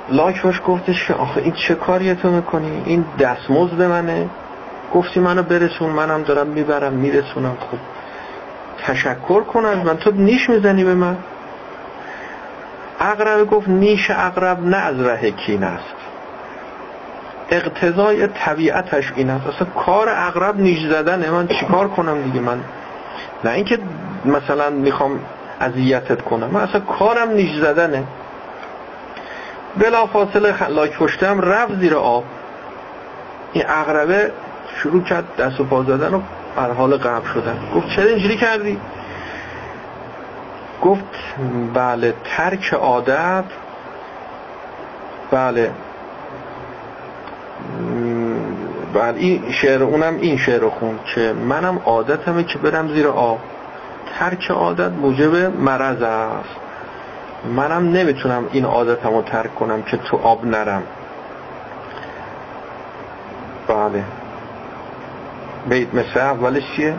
[0.09, 4.28] لاک باش گفتش که آخه این چه کاری تو می‌کنی؟ این دستمزد منه.
[4.95, 7.57] گفتی منو برسون منم دارم می‌برم میرسونم.
[7.61, 7.78] خب
[8.84, 11.16] تشکر کن از من تو نیش می‌زنی به من؟
[13.01, 16.01] اقرب گفت نیش اقرب نه از ره کین است.
[17.53, 19.46] اقتضای طبیعتش این است.
[19.46, 21.30] اصلا کار اقرب نیش زدنه.
[21.30, 22.61] من چیکار کنم دیگه من؟
[23.44, 23.78] نه اینکه
[24.24, 25.20] مثلا می‌خوام
[25.61, 26.46] اذیتت کنم.
[26.46, 28.05] من اصلا کارم نیش زدنه.
[29.76, 32.24] بلا فاصله لاک پشتم رفت زیر آب.
[33.53, 34.32] این اقربه
[34.76, 36.20] شروع کرد دست و پا زدن و
[36.57, 37.59] بر حال قبل شدن.
[37.76, 38.80] گفت چرا اینجوری کردی؟
[40.82, 41.05] گفت
[41.74, 43.44] بله ترک عادت.
[45.30, 45.70] بله.
[48.94, 53.38] بله این شعر اونم این شعر خون که منم عادتمه که برم زیر آب.
[54.18, 56.56] ترک عادت موجب مرض است.
[57.56, 60.82] منم نمی‌تونم این عادتم رو ترک کنم که تو آب نرم.
[63.68, 64.04] بله.
[65.68, 66.94] بیت مثل اولش چیه؟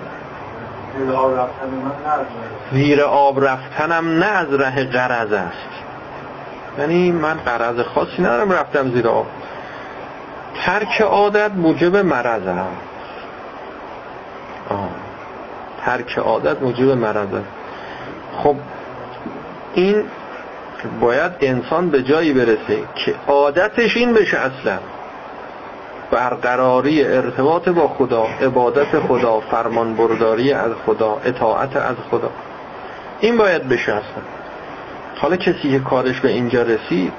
[2.73, 5.73] زیر آب رفتنم نه از ره قرض است.
[6.79, 9.25] یعنی من قرض خاصی ندارم رفتم زیر آب.
[10.61, 12.93] ترک عادت موجب مرض است.
[15.85, 17.47] ترک عادت موجب مرض است.
[18.37, 18.55] خب
[19.73, 20.03] این
[21.01, 24.79] باید انسان به جایی برسه که عادتش این بشه اصلا.
[26.11, 32.29] برقراری ارتباط با خدا عبادت خدا فرمان برداری از خدا اطاعت از خدا.
[33.19, 34.23] این باید بشه اصلا.
[35.15, 37.13] حالا کسی که کارش به اینجا رسید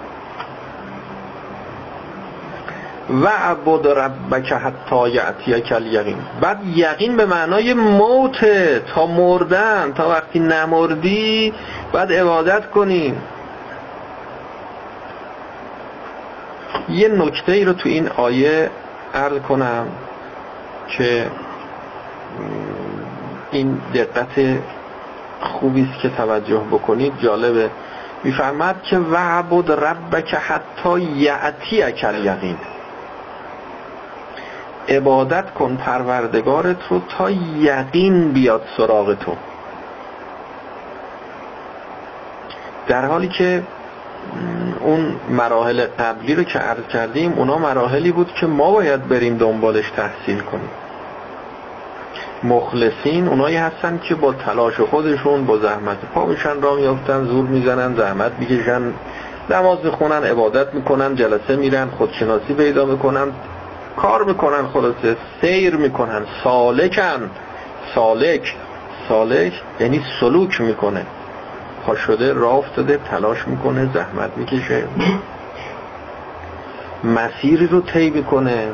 [3.10, 8.44] و عبد ربک حتی یعطی کل یقین بعد یقین به معنای موت
[8.94, 11.52] تا مردن تا وقتی نمردی
[11.92, 13.22] بعد عبادت کنیم
[16.88, 18.70] یه نکته ای رو تو این آیه
[19.14, 19.86] عرض کنم
[20.88, 21.26] که
[23.50, 24.58] این دقت
[25.40, 27.12] خوبی است که توجه بکنید.
[27.22, 27.70] جالبه.
[28.24, 32.56] میفرماد که وعبد ربک حتی یعتی اکل یقین
[34.88, 37.30] عبادت کن پروردگارت رو تا
[37.60, 39.36] یقین بیاد سراغ تو.
[42.88, 43.62] در حالی که
[44.80, 49.90] اون مراحل قبلی رو که عرض کردیم اونا مراحلی بود که ما باید بریم دنبالش
[49.90, 50.70] تحصیل کنیم.
[52.42, 57.96] مخلصین اونایی هستن که با تلاش خودشون با زحمت پا میشن را میافتن زور می‌زنن
[57.96, 58.82] زحمت می‌کشن
[59.50, 63.32] نماز می‌خونن عبادت می‌کنن جلسه میرن خودشناسی پیدا می‌کنن.
[63.96, 67.30] کار می‌کنن خلاصه سیر می‌کنن سالکن.
[67.94, 68.54] سالک.
[69.08, 71.06] سالک یعنی سلوک می‌کنه.
[71.86, 74.84] پا شده راه افتاده تلاش می‌کنه زحمت می‌کشه.
[77.04, 78.68] مسیری رو طی می‌کنه.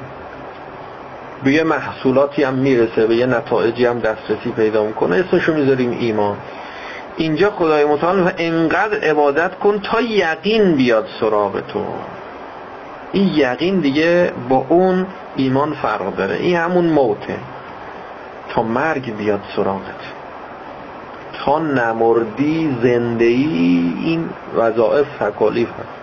[1.45, 5.17] به یه محصولاتی هم می‌رسه به یه نتایجی هم دسترسی پیدا می‌کنه.
[5.17, 6.37] اسمشو می‌ذاریم ایمان.
[7.17, 11.85] اینجا خدای متعال انقدر عبادت کن تا یقین بیاد سراغ تو.
[13.13, 15.07] این یقین دیگه با اون
[15.37, 16.35] ایمان فرق داره.
[16.35, 17.37] این همون موته.
[18.49, 20.01] تا مرگ بیاد سراغت.
[21.33, 26.01] تا نمردی زندگی این وظائف تکالیف هست.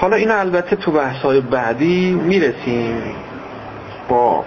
[0.00, 3.14] حالا این البته تو بحثای بعدی می‌رسیم.
[4.08, 4.44] با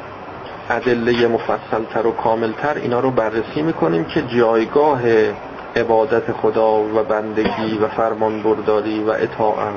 [0.69, 5.01] ادله مفصلتر و کاملتر اینا رو بررسی می‌کنیم که جایگاه
[5.78, 9.73] عبادت خدا و بندگی و فرمان برداری و اطاعت.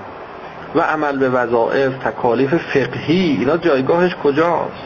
[0.74, 3.36] و عمل به وظائف تکالیف فقهی.
[3.38, 4.84] اینا جایگاهش کجاست؟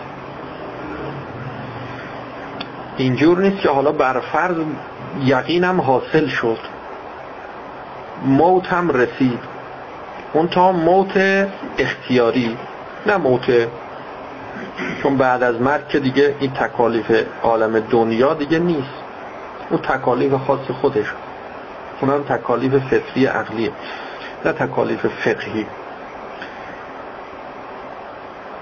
[2.97, 4.57] اینجور نیست که حالا بر فرض
[5.25, 6.59] یقینم حاصل شد.
[8.25, 9.39] موت هم رسید.
[10.33, 11.17] اون تا موت
[11.79, 12.57] اختیاری
[13.07, 13.69] نه موت
[15.03, 19.04] چون بعد از مرگ که دیگه این تکالیف عالم دنیا دیگه نیست.
[19.71, 21.07] اون تکالیف خاص خودش.
[22.01, 23.71] اونم تکالیف فطری عقلیه
[24.45, 25.67] نه تکالیف فقهی.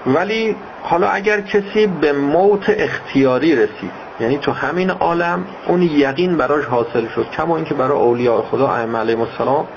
[0.05, 6.65] ولی حالا اگر کسی به موت اختیاری رسید یعنی تو همین عالم اون یقین براش
[6.65, 9.67] حاصل شد کما اینکه برای اولیاء خدا ائمه علیهم السلام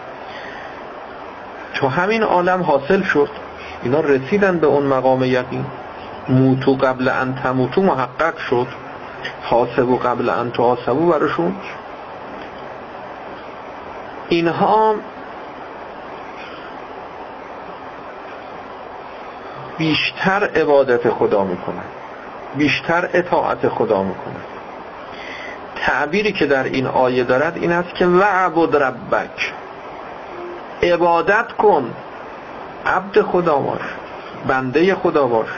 [1.76, 3.28] تو همین عالم حاصل شد.
[3.82, 5.64] اینا رسیدن به اون مقام یقین.
[6.28, 8.66] موتو قبل ان تموتو محقق شد.
[9.42, 11.56] حاسبو قبل ان تحاسبو براشون.
[14.28, 14.94] اینها
[19.78, 21.84] بیشتر عبادت خدا می‌کنن.
[22.56, 24.44] بیشتر اطاعت خدا می‌کنن.
[25.76, 29.52] تعبیری که در این آیه دارد این است که وعبد ربک.
[30.82, 31.94] عبادت کن.
[32.86, 33.80] عبد خدا باش.
[34.46, 35.48] بنده خدا باش.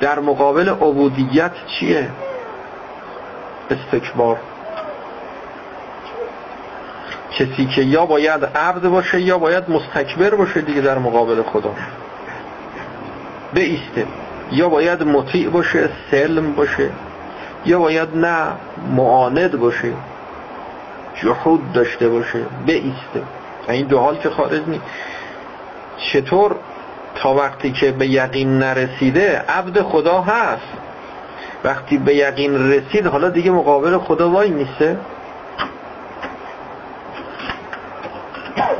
[0.00, 2.10] در مقابل عبودیت چیه؟
[3.72, 4.36] استکبار.
[7.38, 11.74] کسی که یا باید عبد باشه یا باید مستکبر باشه دیگه در مقابل خدا.
[13.54, 14.06] ایسته
[14.52, 16.90] یا باید مطیع باشه سلم باشه.
[17.66, 18.46] یا باید نه
[18.96, 19.92] معاند باشه.
[21.22, 22.38] جهود داشته باشه.
[22.66, 23.22] ایسته
[23.68, 24.84] این دو حال که خارج نیست.
[26.12, 26.56] چطور
[27.14, 30.89] تا وقتی که به یقین نرسیده عبد خدا هست.
[31.64, 34.98] وقتی به یقین رسید حالا دیگه مقابل خدا وای نیسته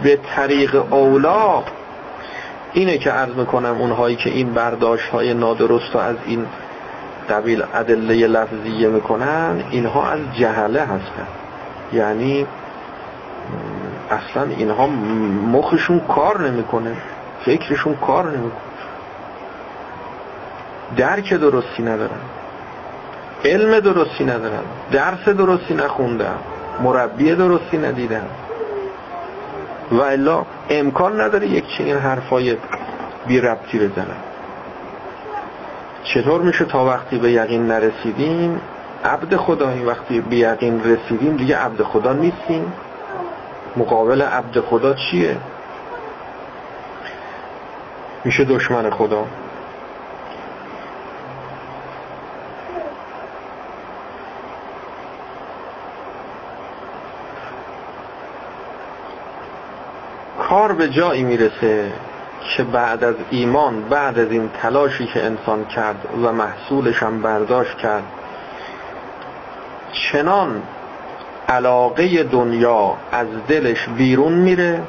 [0.03, 1.62] به طریق اولا
[2.72, 6.47] اینه که عرض می‌کنم اونهایی که این برداشت های نادرست از این
[7.31, 11.26] قبیل ادله لفظیه می‌کنن اینها از جهله هستن.
[11.93, 12.47] یعنی
[14.11, 14.87] اصلا اینها
[15.53, 16.97] مخشون کار نمی‌کنه
[17.45, 18.61] فکرشون کار نمی‌کنه.
[20.97, 22.20] درک درستی ندارن.
[23.45, 24.62] علم درستی ندارن
[24.93, 26.34] درس درستی نخوندن
[26.82, 28.26] مربی درستی ندیدن
[29.93, 32.57] و الا امکان نداره یک چنین حرفای
[33.26, 34.16] بی ربطی بزنن
[36.05, 38.61] چطور میشه تا وقتی به یقین نرسیدیم؟
[39.05, 42.72] عبد خدایی وقتی به یقین رسیدیم دیگه عبد خدا نیستیم.
[43.76, 45.36] مقابل عبد خدا چیه؟
[48.24, 49.26] میشه دشمن خدا؟
[60.51, 61.93] کار به جایی می‌رسه
[62.57, 67.77] که بعد از ایمان بعد از این تلاشی که انسان کرد و محصولش هم برداشت
[67.77, 68.03] کرد
[69.93, 70.63] چنان
[71.49, 74.83] علاقه دنیا از دلش بیرون میره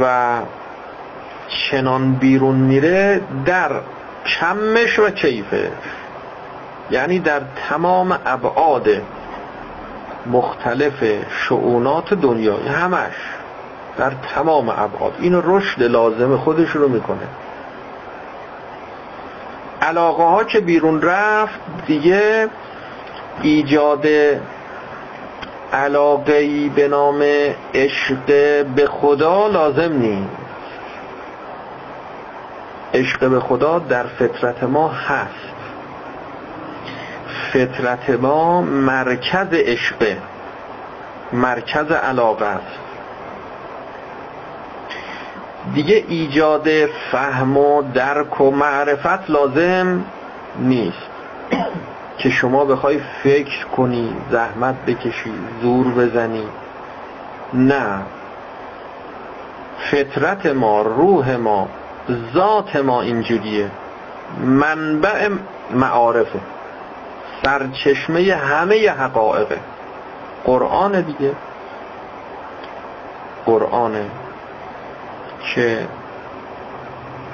[0.00, 0.36] و
[1.48, 3.70] چنان بیرون میره در
[4.26, 5.68] کمش و کیفش
[6.90, 8.88] یعنی در تمام ابعاد
[10.32, 13.14] مختلف شعونات دنیا همش
[13.98, 15.12] در تمام ابعاد.
[15.18, 17.26] این رشد لازم خودش رو می‌کنه.
[19.82, 22.48] علاقه ها که بیرون رفت دیگه
[23.42, 24.06] ایجاد
[25.72, 27.22] علاقه به نام
[27.74, 28.16] عشق
[28.76, 30.30] به خدا لازم نیست.
[32.94, 35.55] عشق به خدا در فطرت ما هست.
[37.52, 40.16] فطرت ما مرکز عشقه
[41.32, 42.78] مرکز علاقه است.
[45.74, 46.68] دیگه ایجاد
[47.12, 50.04] فهم و درک و معرفت لازم
[50.58, 51.06] نیست.
[52.18, 55.32] که شما بخوای فکر کنی زحمت بکشی
[55.62, 56.44] زور بزنی.
[57.54, 58.02] نه.
[59.90, 61.68] فطرت ما روح ما
[62.34, 63.70] ذات ما اینجوریه.
[64.40, 65.28] منبع
[65.70, 66.40] معارفه.
[67.46, 69.58] سرچشمه همه حقائقه.
[70.44, 71.32] قرآن دیگه.
[73.46, 74.04] قرآنه
[75.54, 75.86] که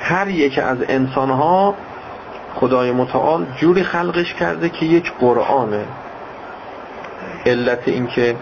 [0.01, 1.75] هر یک از انسانها
[2.55, 5.85] خدای متعال جوری خلقش کرده که یک قرآنه.
[7.47, 8.37] علت اینکه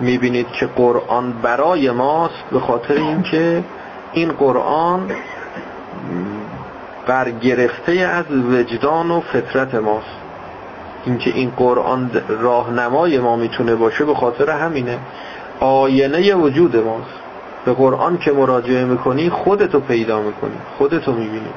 [0.00, 3.64] می‌بینید که قرآن برای ماست به خاطر اینکه
[4.12, 5.10] این قرآن
[7.06, 10.17] برگرفته از وجدان و فطرت ماست.
[11.04, 14.98] اینکه این قرآن راهنمای ما می‌تونه باشه به خاطر همینه.
[15.60, 17.18] آینه وجود ماست.
[17.64, 21.50] به قرآن که مراجعه می‌کنی خودتو پیدا می‌کنی خودتو می‌بینی.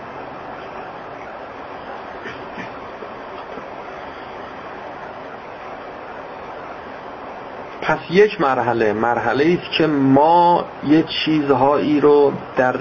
[7.82, 12.76] پس یک مرحله مرحله است که ما یه چیزهایی رو در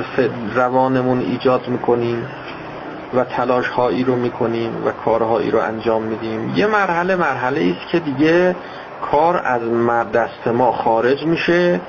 [0.54, 2.26] روانمون ایجاد می‌کنیم.
[3.14, 6.52] و تلاش هایی رو می‌کنیم و کارهایی رو انجام میدیم.
[6.56, 8.56] یه مرحله مرحله است که دیگه
[9.10, 9.62] کار از
[10.12, 11.80] دست ما خارج میشه.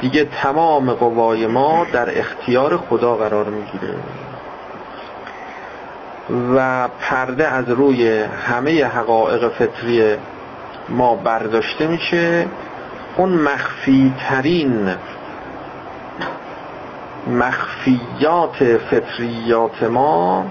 [0.00, 3.94] دیگه تمام قوای ما در اختیار خدا قرار می‌گیره.
[6.54, 10.16] و پرده از روی همه حقایق فطری
[10.88, 12.46] ما برداشته میشه.
[13.16, 14.94] اون مخفی ترین
[17.28, 20.46] مخفیات فطریات ما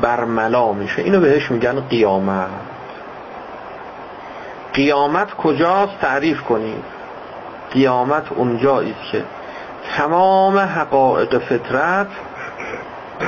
[0.00, 1.02] برملا میشه.
[1.02, 2.48] اینو بهش میگن قیامت.
[4.74, 6.84] قیامت کجاست؟ تعریف کنید
[7.72, 9.24] قیامت اونجایی که
[9.96, 12.06] تمام حقایق فطرت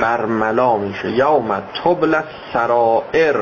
[0.01, 1.11] برملا میشه.
[1.11, 2.21] یوم تبل
[2.53, 3.35] سرائر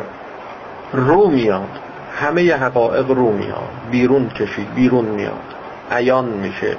[0.94, 1.80] رو میاد.
[2.20, 3.70] همه حقایق رو میاد.
[3.92, 4.74] بیرون کشید.
[4.74, 5.54] بیرون میاد.
[5.92, 6.78] عیان میشه.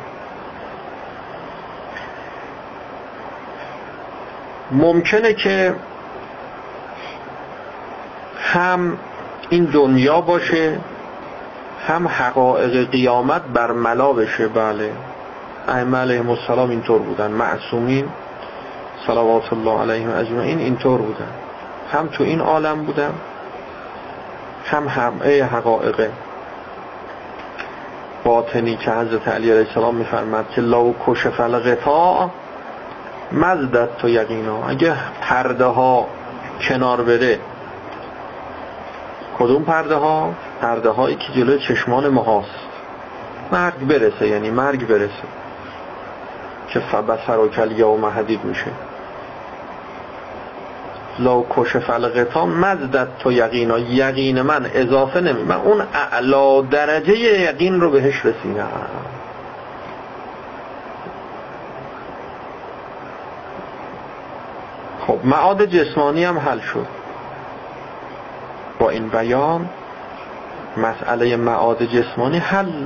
[4.70, 5.74] ممکنه که
[8.38, 8.98] هم
[9.50, 10.78] این دنیا باشه
[11.86, 14.48] هم حقایق قیامت برملا بشه.
[14.48, 14.92] بله.
[15.68, 17.30] ائمه علیهم السلام اینطور بودن.
[17.30, 18.08] معصومین
[19.06, 21.28] صلوات الله علیهم اجمعین اینطور بودن.
[21.92, 23.12] هم تو این عالم بودن
[24.64, 26.10] هم همه حقایق
[28.24, 32.28] باطنی که حضرت علی علیه السلام میفرمد که لو کشف الغطاء
[33.32, 34.66] مزدت تو یقینا.
[34.68, 36.06] اگه پرده ها
[36.68, 37.38] کنار بره
[39.38, 42.50] کدوم پرده ها پرده هایی که جلوی چشمان ماهاست
[43.52, 45.24] مرگ برسه یعنی مرگ برسه.
[46.68, 48.70] که فبسر و کل یوم حدید میشه.
[51.18, 53.78] لو کش فلقتا مزدت تو یقینا.
[53.78, 58.68] یقین من اضافه نمی من اون اعلا درجه یقین رو بهش رسیدم.
[65.06, 66.86] خب معاد جسمانی هم حل شد.
[68.78, 69.68] با این بیان
[70.76, 72.84] مسئله معاد جسمانی حل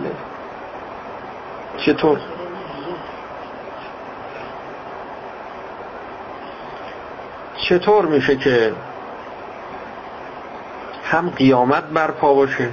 [1.77, 2.19] چطور؟
[7.57, 8.73] چطور میشه که
[11.05, 12.69] هم قیامت برپا باشه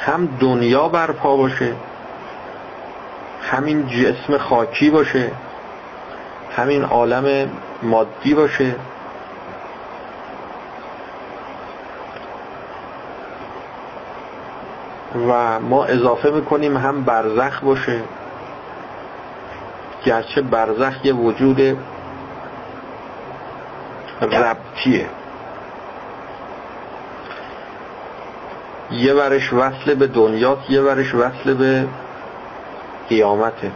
[0.00, 1.72] هم دنیا برپا باشه
[3.42, 5.30] همین جسم خاکی باشه
[6.56, 7.50] همین عالم
[7.82, 8.74] مادی باشه.
[15.28, 18.00] و ما اضافه می‌کنیم هم برزخ باشه.
[20.04, 21.78] گرچه برزخ یه وجود
[24.22, 25.06] ربطیه.
[28.90, 31.86] یه ورش وصل به دنیاست یه ورش وصل به
[33.08, 33.72] قیامته.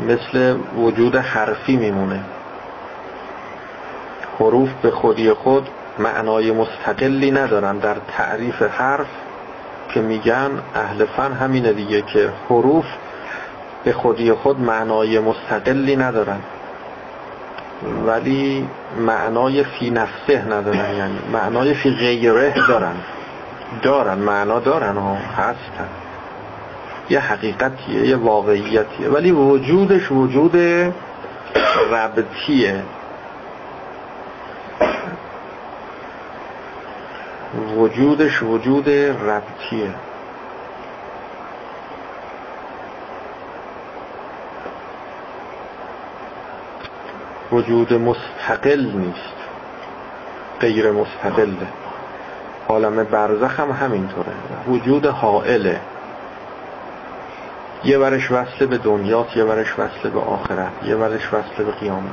[0.00, 2.20] مثل وجود حرفی میمونه.
[4.40, 5.68] حروف به خودی خود
[5.98, 7.78] معنای مستقلی ندارن.
[7.78, 9.06] در تعریف حرف
[9.88, 12.84] که میگن اهل فن همینه دیگه که حروف
[13.84, 16.40] به خودی خود معنای مستقلی ندارن.
[18.06, 18.68] ولی
[18.98, 20.96] معنای فی نفسه ندارن.
[20.96, 22.94] یعنی معنای فی غیره دارن.
[23.82, 24.18] دارن.
[24.18, 25.88] معنا دارن ها هستن.
[27.10, 29.08] یه حقیقتیه یه واقعیتیه.
[29.08, 30.56] ولی وجودش وجود
[31.92, 32.82] ربطیه.
[37.76, 39.90] وجودش وجود ربطیه.
[47.52, 49.36] وجود مستقل نیست.
[50.60, 51.66] غیر مستقله.
[52.68, 54.32] عالم برزخ هم همینطوره.
[54.68, 55.80] وجود حائله.
[57.84, 62.12] یه ورش وصل به دنیاست یه ورش وصل به آخرت یه ورش وصل به قیامت.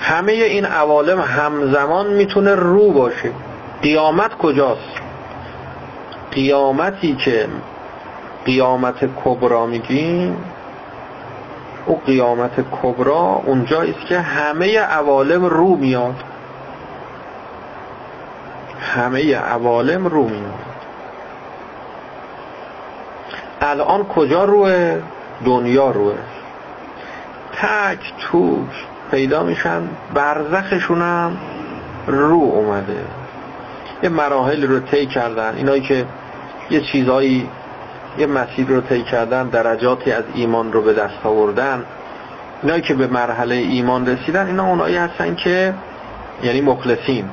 [0.00, 3.30] همه این عوالم همزمان می‌تونه رو باشه.
[3.82, 5.00] قیامت کجاست؟
[6.30, 7.48] قیامتی که
[8.44, 10.36] قیامت کبرا میگیم
[11.86, 16.24] او قیامت کبرا اونجاییست که همه عوالم رو میاد.
[18.80, 20.75] همه عوالم رو میاد.
[23.60, 25.02] الان کجا روه؟
[25.44, 26.14] دنیا روه.
[27.52, 28.68] تک توک
[29.10, 29.82] پیدا میشن
[30.14, 31.36] برزخشون هم
[32.06, 33.04] رو اومده.
[34.02, 36.06] یه مراحل رو طی کردن اینایی که
[36.70, 37.48] یه چیزایی
[38.18, 41.84] یه مسیر رو طی کردن درجاتی از ایمان رو به دست آوردن
[42.62, 45.74] اینایی که به مرحله ایمان رسیدن اینا اونایی هستن که
[46.42, 47.28] یعنی مخلصین.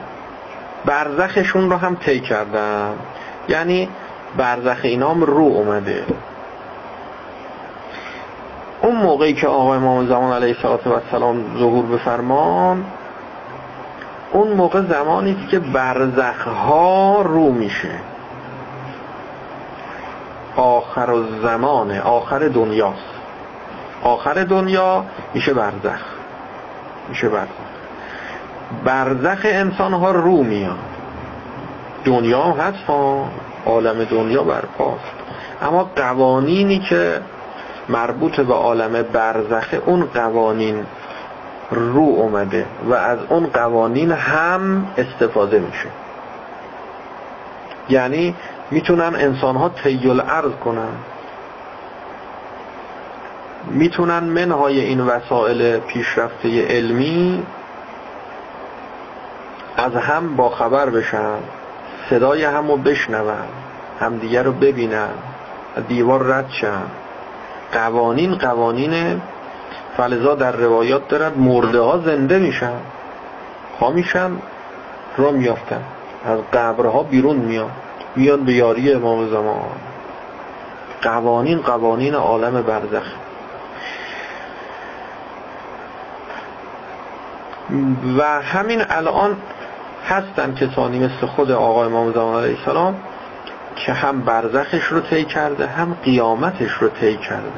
[0.86, 2.94] برزخشون رو هم طی کردن.
[3.50, 3.90] یعنی
[4.38, 6.06] برزخ اینا هم رو اومده.
[8.82, 12.86] اون موقعی که آقای امام زمان علیه السلام ظهور بفرمان
[14.32, 17.92] اون موقع زمانی که برزخ ها رو میشه.
[20.56, 23.14] آخر و زمانه آخر دنیاست.
[24.04, 26.02] آخر دنیا میشه برزخ.
[27.10, 27.50] میشه برزخ.
[28.84, 30.80] برزخ انسان ها رو میاد.
[32.06, 32.90] دنیا هست
[33.66, 35.14] عالم دنیا برپاست
[35.62, 37.22] اما قوانینی که
[37.90, 40.86] مربوط به عالم برزخه اون قوانین
[41.72, 45.88] رو اومده و از اون قوانین هم استفاده میشه.
[47.90, 48.36] یعنی
[48.72, 50.94] می‌تونن انسان ها تیل عرض کنن.
[53.68, 57.44] می‌تونن منهای این وسایل پیشرفته علمی
[59.78, 61.38] از هم با خبر بشن.
[62.10, 63.38] صدای هم رو بشنون
[64.00, 65.10] همدیگه رو ببینن
[65.88, 66.84] دیوار رد شن
[67.74, 69.22] قوانین قوانین
[69.98, 72.80] فلزا در روایات دارد مرده ها زنده میشن.
[73.80, 74.32] ها میشن
[75.18, 75.84] را میافتن.
[76.26, 77.70] از قبرها بیرون میان.
[78.16, 79.70] میان به یاری امام زمان.
[81.02, 83.06] قوانین قوانین عالم برزخ.
[88.18, 89.38] و همین الان
[90.08, 92.96] هستن کسانی مثل خود آقای امام زمان علیه السلام
[93.76, 97.52] که هم برزخش رو طی کرده هم قیامتش رو طی کرده.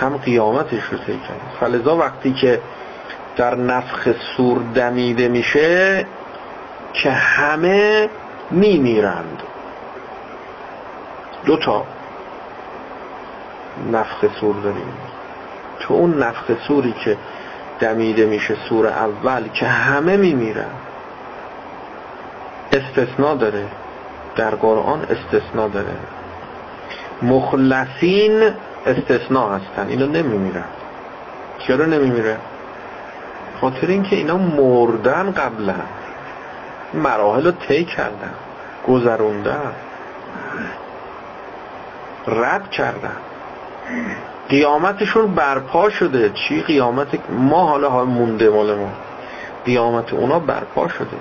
[0.00, 1.58] هم قیامتش رو طی کرده.
[1.60, 2.60] فلذا وقتی که
[3.36, 6.06] در نفخ سور دمیده میشه
[6.92, 8.08] که همه
[8.50, 9.42] میمیرند.
[11.46, 11.84] دو تا
[13.92, 14.94] نفخ سور داریم
[15.80, 17.16] تو اون نفخ سوری که
[17.80, 20.70] دمیده میشه سور اول که همه میمیرن.
[22.72, 23.64] استثناء داره.
[24.36, 25.96] در قرآن استثناء داره.
[27.22, 28.50] مخلصین
[28.86, 29.88] استثناء هستن.
[29.88, 30.64] اینا نمیمیرن.
[31.58, 32.36] چرا نمیمیره؟
[33.60, 35.74] خاطر اینکه اینا مردن قبلا
[36.94, 38.34] مراحل رو طی کردن.
[38.88, 39.72] گذروندن.
[42.26, 43.16] رد کردن.
[44.48, 46.30] قیامتشون برپا شده.
[46.30, 48.88] چی قیامت؟ ما حالا ها مونده مال ما.
[49.64, 51.16] قیامت اونا برپا شده.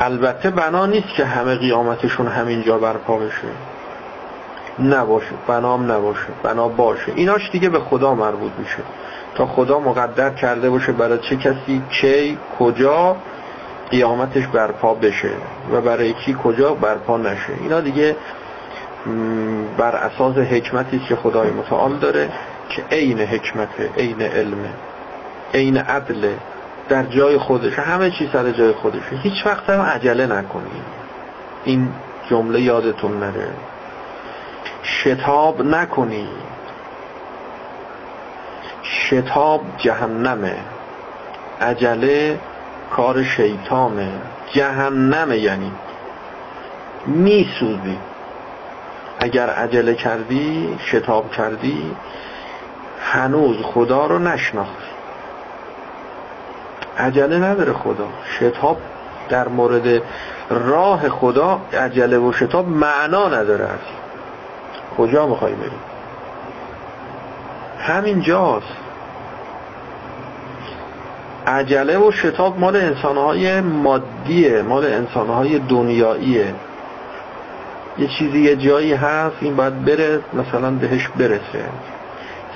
[0.00, 3.48] البته بنا نیست که همه قیامتشون همینجا برپا بشه.
[4.82, 5.32] نباشه.
[5.46, 6.28] بنام نباشه.
[6.42, 7.12] بنا باشه.
[7.14, 8.82] ایناش دیگه به خدا مربوط میشه.
[9.34, 13.16] تا خدا مقدر کرده باشه برای چه کسی کی کجا
[13.90, 15.30] قیامتش برپا بشه
[15.72, 17.52] و برای کی کجا برپا نشه.
[17.60, 18.16] اینا دیگه
[19.78, 22.28] بر اساس حکمتی که خدای متعال داره
[22.68, 24.70] که عین حکمته عین علمه
[25.54, 26.34] عین عدله
[26.88, 31.00] در جای خودش همه چی سر جای خودشه هیچ وقت هم عجله نکنید
[31.64, 31.88] این
[32.30, 33.48] جمله یادتون نره.
[34.82, 36.28] شتاب نکنی.
[38.82, 40.56] شتاب جهنمه.
[41.60, 42.38] عجله
[42.90, 44.12] کار شیطانه.
[44.52, 45.72] جهنمه یعنی.
[47.06, 47.98] میسوزی.
[49.20, 51.96] اگر عجله کردی شتاب کردی
[53.02, 54.90] هنوز خدا رو نشناختی.
[56.98, 58.08] عجله نداره خدا.
[58.38, 58.78] شتاب
[59.28, 60.02] در مورد
[60.50, 63.68] راه خدا عجله و شتاب معنا نداره
[64.98, 65.70] کجا می‌خوای بری؟
[67.78, 68.66] همین جاست.
[71.46, 76.54] عجله و شتاب مال انسانهای مادیه مال انسانهای دنیاییه.
[78.00, 81.64] یه چیزی یه جایی هست این باید بره مثلا بهش برسه.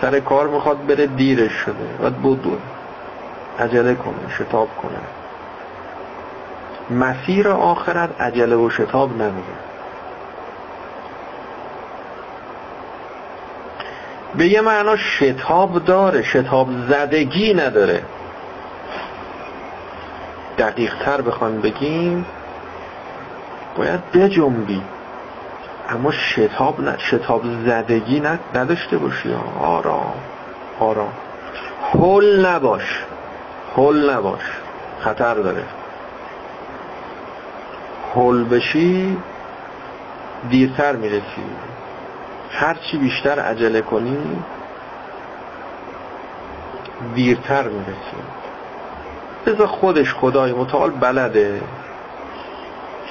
[0.01, 2.59] سر کار می‌خواد بره دیرش شده باید بود
[3.59, 5.01] عجله کنه شتاب کنه.
[6.99, 9.33] مسیر آخرت عجله و شتاب نداره.
[14.37, 18.03] به یه معنا شتاب داره شتاب زدگی نداره.
[20.59, 22.27] دقیق تر بخوان بگیم
[23.77, 24.83] باید بجنبی
[25.89, 28.23] اما شتاب نه شتاب زدگی
[28.55, 29.35] نداشته باشی.
[29.61, 30.15] آرام
[30.81, 31.13] آرام.
[31.93, 33.05] هل نباش.
[33.77, 34.43] هل نباش.
[35.01, 35.65] خطر داره.
[38.15, 39.17] هل بشی
[40.51, 41.45] دیرتر می‌رسی.
[42.51, 44.19] هرچی بیشتر عجله کنی
[47.15, 48.17] دیرتر می‌رسی.
[49.47, 51.61] بذار خودش خدای متعال بلده.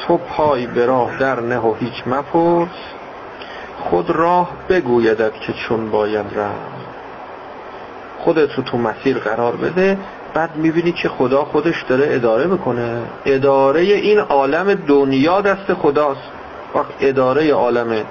[0.08, 2.70] تو پای به راه در نه و هیچ مپرس.
[3.90, 6.84] خود راه بگویدد که چون باید رفت.
[8.20, 9.98] خودت رو تو مسیر قرار بده
[10.34, 13.02] بعد می‌بینی که خدا خودش داره اداره می‌کنه.
[13.26, 16.32] اداره این عالم دنیا دست خداست.
[16.76, 18.06] وقت اداره عالم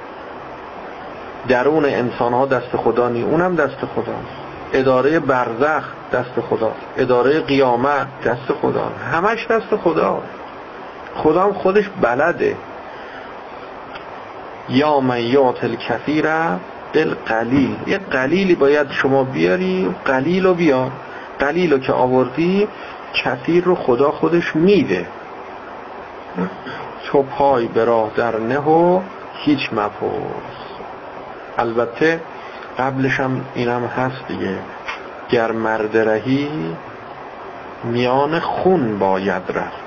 [1.49, 4.43] درون انسان ها دست خدا نی اونم دست خداست.
[4.73, 10.23] اداره برزخ دست خدا اداره قیامت دست خدا همش دست خدا
[11.15, 12.57] خدا هم خودش بلده.
[14.69, 16.27] یا من یات الکثیر
[16.93, 20.91] دل قلیل یه قلیلی باید شما بیاری قلیل رو بیار.
[21.39, 22.69] قلیل رو که آوردی
[23.15, 25.07] کثیر رو خدا خودش میده.
[27.07, 29.01] تو پای به راه در نه و
[29.35, 30.63] هیچ مپرس.
[31.59, 32.21] البته
[32.79, 34.59] قبلش هم اینم هست دیگه.
[35.31, 36.51] گر مرد رهی
[37.85, 39.82] میان خون باید رفت.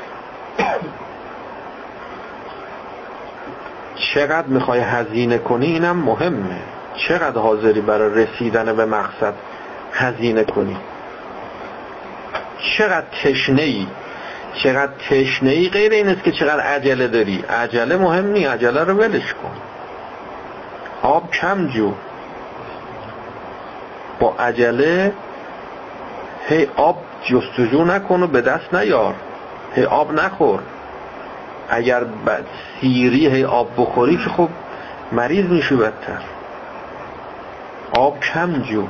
[3.95, 6.59] چقدر می‌خوای هزینه کنی اینم مهمه.
[7.07, 9.33] چقدر حاضری برای رسیدن به مقصد
[9.93, 10.77] هزینه کنی؟
[12.77, 13.87] چقدر تشنه ای
[14.63, 17.43] چقدر تشنه ای غیر این است که چقدر عجله داری.
[17.49, 19.51] عجله مهم نی عجله رو ولش کن.
[21.01, 21.91] آب کم جو.
[24.19, 25.13] با عجله
[26.47, 29.13] هی آب جستجو نکن و به دست نیار.
[29.75, 30.59] هی آب نخور.
[31.69, 32.03] اگر
[32.81, 34.49] سیری هی آب بخوری که خب
[35.11, 36.21] مریض میشی بدتر.
[37.91, 38.83] آب کم جو.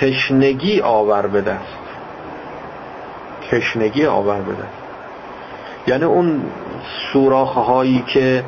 [0.00, 1.78] کشنگی آور به دست.
[3.50, 4.78] کشنگی آور به دست.
[5.86, 6.42] یعنی اون
[7.12, 8.44] سوراخ هایی که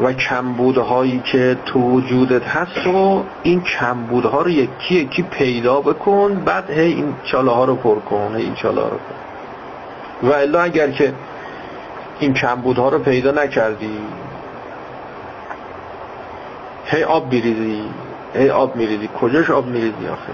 [0.00, 6.70] و کمبودهایی که تو وجودت هست و این کمبودها رو یکی یکی پیدا بکن بعد
[6.70, 10.28] هی این چاله ها رو پر کن هی این چاله ها رو کن.
[10.28, 11.12] و الا اگر که
[12.20, 13.98] این کمبودها رو پیدا نکردی؟
[16.86, 17.82] هی آب میریزی
[18.34, 19.08] هی آب میریزی.
[19.20, 20.32] کجاش آب میریزی آخه؟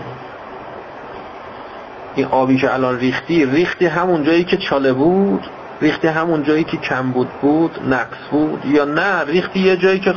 [2.14, 5.50] این آبی که الان ریختی ریختی همون جایی که چاله بود
[5.82, 10.14] ریختی همون جایی که کم بود بود نقص بود یا نه ریختی یه جایی که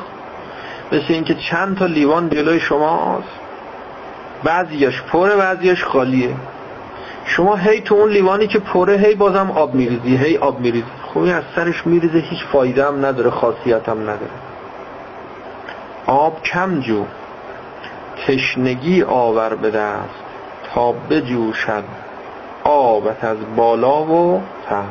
[0.91, 3.27] مثل اینکه چند تا لیوان جلوی شماست.
[4.43, 6.35] بعضیش پره بعضیش خالیه.
[7.25, 11.04] شما هی تو اون لیوانی که پره هی بازم آب میریزی هی آب میریزی.
[11.15, 14.31] کوه از سرش میریزه هیچ فایده هم نداره خاصیت هم نداره.
[16.07, 17.05] آب کم جو
[18.27, 20.23] تشنگی آور بده است
[20.73, 21.83] تا بجوشد
[22.63, 24.85] آبت از بالا و تحت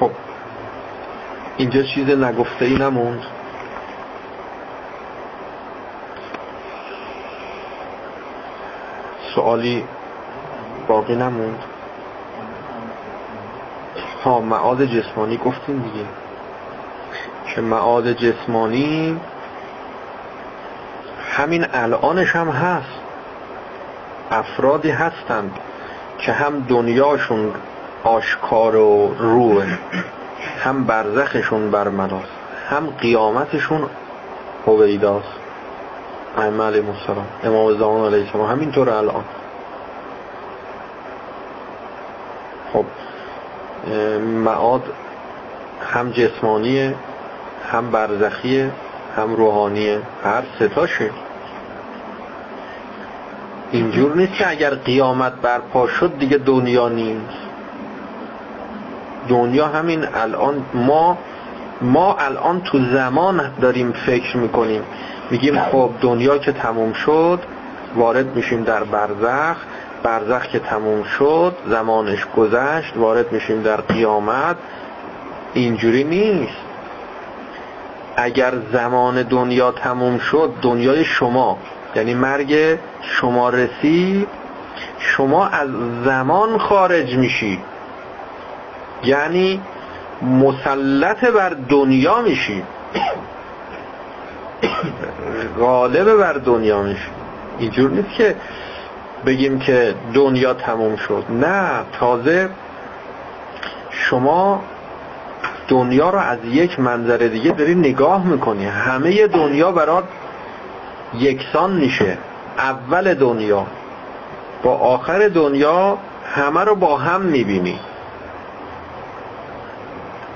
[0.00, 0.10] خب
[1.56, 3.41] اینجا چیز نگفته ای نموند.
[9.34, 9.84] سوالی
[10.88, 11.58] باقی نموند.
[14.24, 16.06] ها معاد جسمانی گفتیم دیگه.
[17.54, 19.20] که معاد جسمانی
[21.32, 23.02] همین الانش هم هست.
[24.30, 25.58] افرادی هستند
[26.18, 27.52] که هم دنیاشون
[28.04, 29.66] آشکار و روه
[30.64, 32.32] هم برزخشون برملاست
[32.70, 33.90] هم قیامتشون
[34.66, 35.41] هویداست.
[36.38, 37.26] ائمه علیهم السلام.
[37.44, 38.50] امام زمان علیه السلام.
[38.50, 39.24] همینطور الان.
[42.72, 42.84] خب
[44.20, 44.82] معاد
[45.92, 46.94] هم جسمانیه
[47.70, 48.70] هم برزخیه
[49.16, 50.00] هم روحانیه.
[50.24, 51.10] هر ستاشه
[53.70, 57.38] اینجور نیست که اگر قیامت برپا شد دیگه دنیا نیست.
[59.28, 61.18] دنیا همین الان ما
[61.80, 64.82] ما الان تو زمان داریم فکر می‌کنیم.
[65.32, 67.40] میگیم خب دنیا که تموم شد
[67.96, 69.56] وارد میشیم در برزخ.
[70.02, 74.56] برزخ که تموم شد زمانش گذشت وارد میشیم در قیامت.
[75.54, 76.56] اینجوری نیست.
[78.16, 81.58] اگر زمان دنیا تموم شد دنیای شما
[81.96, 84.28] یعنی مرگ شما رسید
[84.98, 85.68] شما از
[86.04, 87.58] زمان خارج میشی.
[89.04, 89.60] یعنی
[90.22, 92.62] مسلط بر دنیا میشی.
[95.58, 97.10] غالب بر دنیا میشی
[97.58, 98.36] اینجور نیست که
[99.26, 101.24] بگیم که دنیا تموم شد.
[101.30, 102.50] نه تازه
[103.90, 104.62] شما
[105.68, 108.66] دنیا رو از یک منظر دیگه داری نگاه می‌کنی.
[108.66, 110.04] همه دنیا برات
[111.18, 112.18] یکسان میشه.
[112.58, 113.66] اول دنیا.
[114.62, 115.98] با آخر دنیا
[116.34, 117.78] همه رو با هم می‌بینی.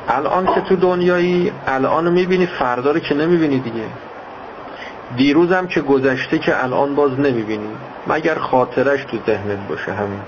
[0.08, 3.84] الان که تو دنیایی الان می‌بینی فردا رو که نمی‌بینی دیگه.
[5.16, 7.68] دیروزم که گذشته که الان باز نمی‌بینی
[8.06, 10.20] مگر خاطرش تو ذهنت باشه همین؟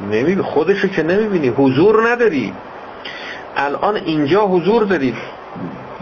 [0.00, 1.48] نمی‌بینی خودشو که نمی‌بینی.
[1.48, 2.52] حضور نداری.
[3.56, 5.14] الان اینجا حضور داری.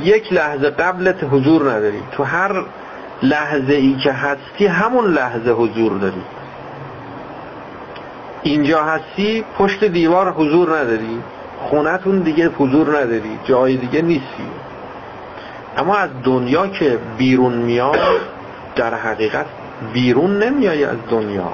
[0.03, 2.03] یک لحظه قبلت حضور نداری.
[2.12, 2.65] تو هر
[3.23, 6.23] لحظه ای که هستی همون لحظه حضور داری.
[8.43, 11.19] اینجا هستی پشت دیوار حضور نداری.
[11.59, 13.39] خونتون دیگه حضور نداری.
[13.45, 14.47] جای دیگه نیستی.
[15.77, 17.99] اما از دنیا که بیرون میاد
[18.77, 19.47] در حقیقت
[19.93, 21.53] بیرون نمیای از دنیا.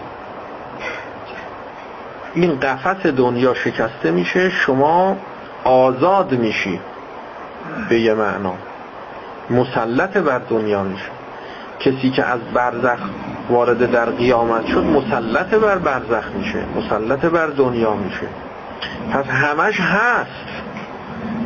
[2.34, 5.16] این قفس دنیا شکسته میشه شما
[5.64, 6.80] آزاد میشی
[7.88, 8.54] به یه معنا.
[9.50, 11.10] مسلط بر دنیا میشه.
[11.80, 12.98] کسی که از برزخ
[13.50, 18.26] وارد در قیامت شد مسلط بر برزخ میشه مسلط بر دنیا میشه.
[19.12, 20.30] پس همش هست.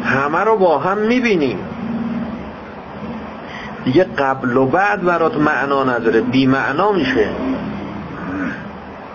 [0.04, 1.58] همه رو با هم می‌بینیم.
[3.84, 6.20] دیگه قبل و بعد برات معنا نداره.
[6.20, 7.28] بی معنا میشه.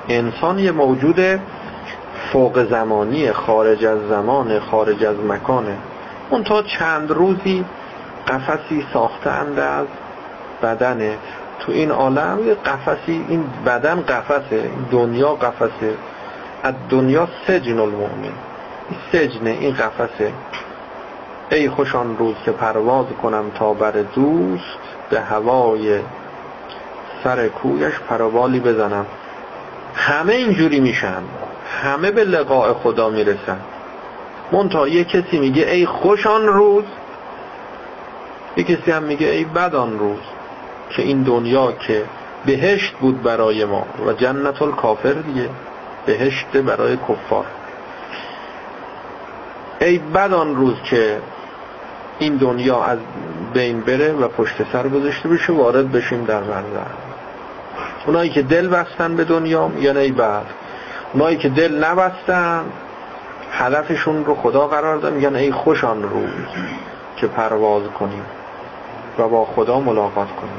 [0.10, 1.40] انسان یه موجود
[2.32, 5.78] فوق زمانی خارج از زمان خارج از مکانه.
[6.30, 7.66] اون تا چند روزی
[8.28, 9.88] قفسی ساخته از
[10.64, 11.18] بدنه.
[11.60, 15.94] تو این عالم یه قفسی این بدن قفسه دنیا قفسه.
[16.64, 18.34] از دنیا سجن المؤمن.
[18.90, 20.34] این سجنه این قفسه.
[21.52, 24.80] ای خوشان روز که پرواز کنم تا بر دوست
[25.10, 26.00] به هوای
[27.24, 29.06] سر کویش پروالی بزنم.
[29.96, 31.24] همه اینجوری میشن.
[31.84, 33.60] همه به لقاء خدا می‌رسن.
[34.52, 36.84] منتها یه کسی میگه ای خوشان روز.
[38.58, 40.20] یه کسی هم میگه ای بدان روز
[40.90, 42.04] که این دنیا که
[42.46, 45.50] بهشت بود برای ما و جنت الکافر دیگه
[46.06, 47.46] بهشت برای کفار.
[49.82, 51.18] ای بدان روز که
[52.20, 53.00] این دنیا از
[53.54, 56.88] بین بره و پشت سر گذاشته بشه وارد بشیم در برزخ
[58.06, 60.46] اونایی که دل بستن به دنیا یعنی ای بعد.
[61.14, 62.64] اونایی که دل نبستن
[63.52, 66.30] هدفشون رو خدا قرار دادن میگن ای خوشان روز
[67.18, 68.24] که پرواز کنیم
[69.20, 70.59] و با خدا ملاقات کنیم.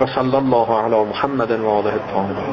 [0.00, 2.48] وصلى الله على محمد وعلى الطاهرين.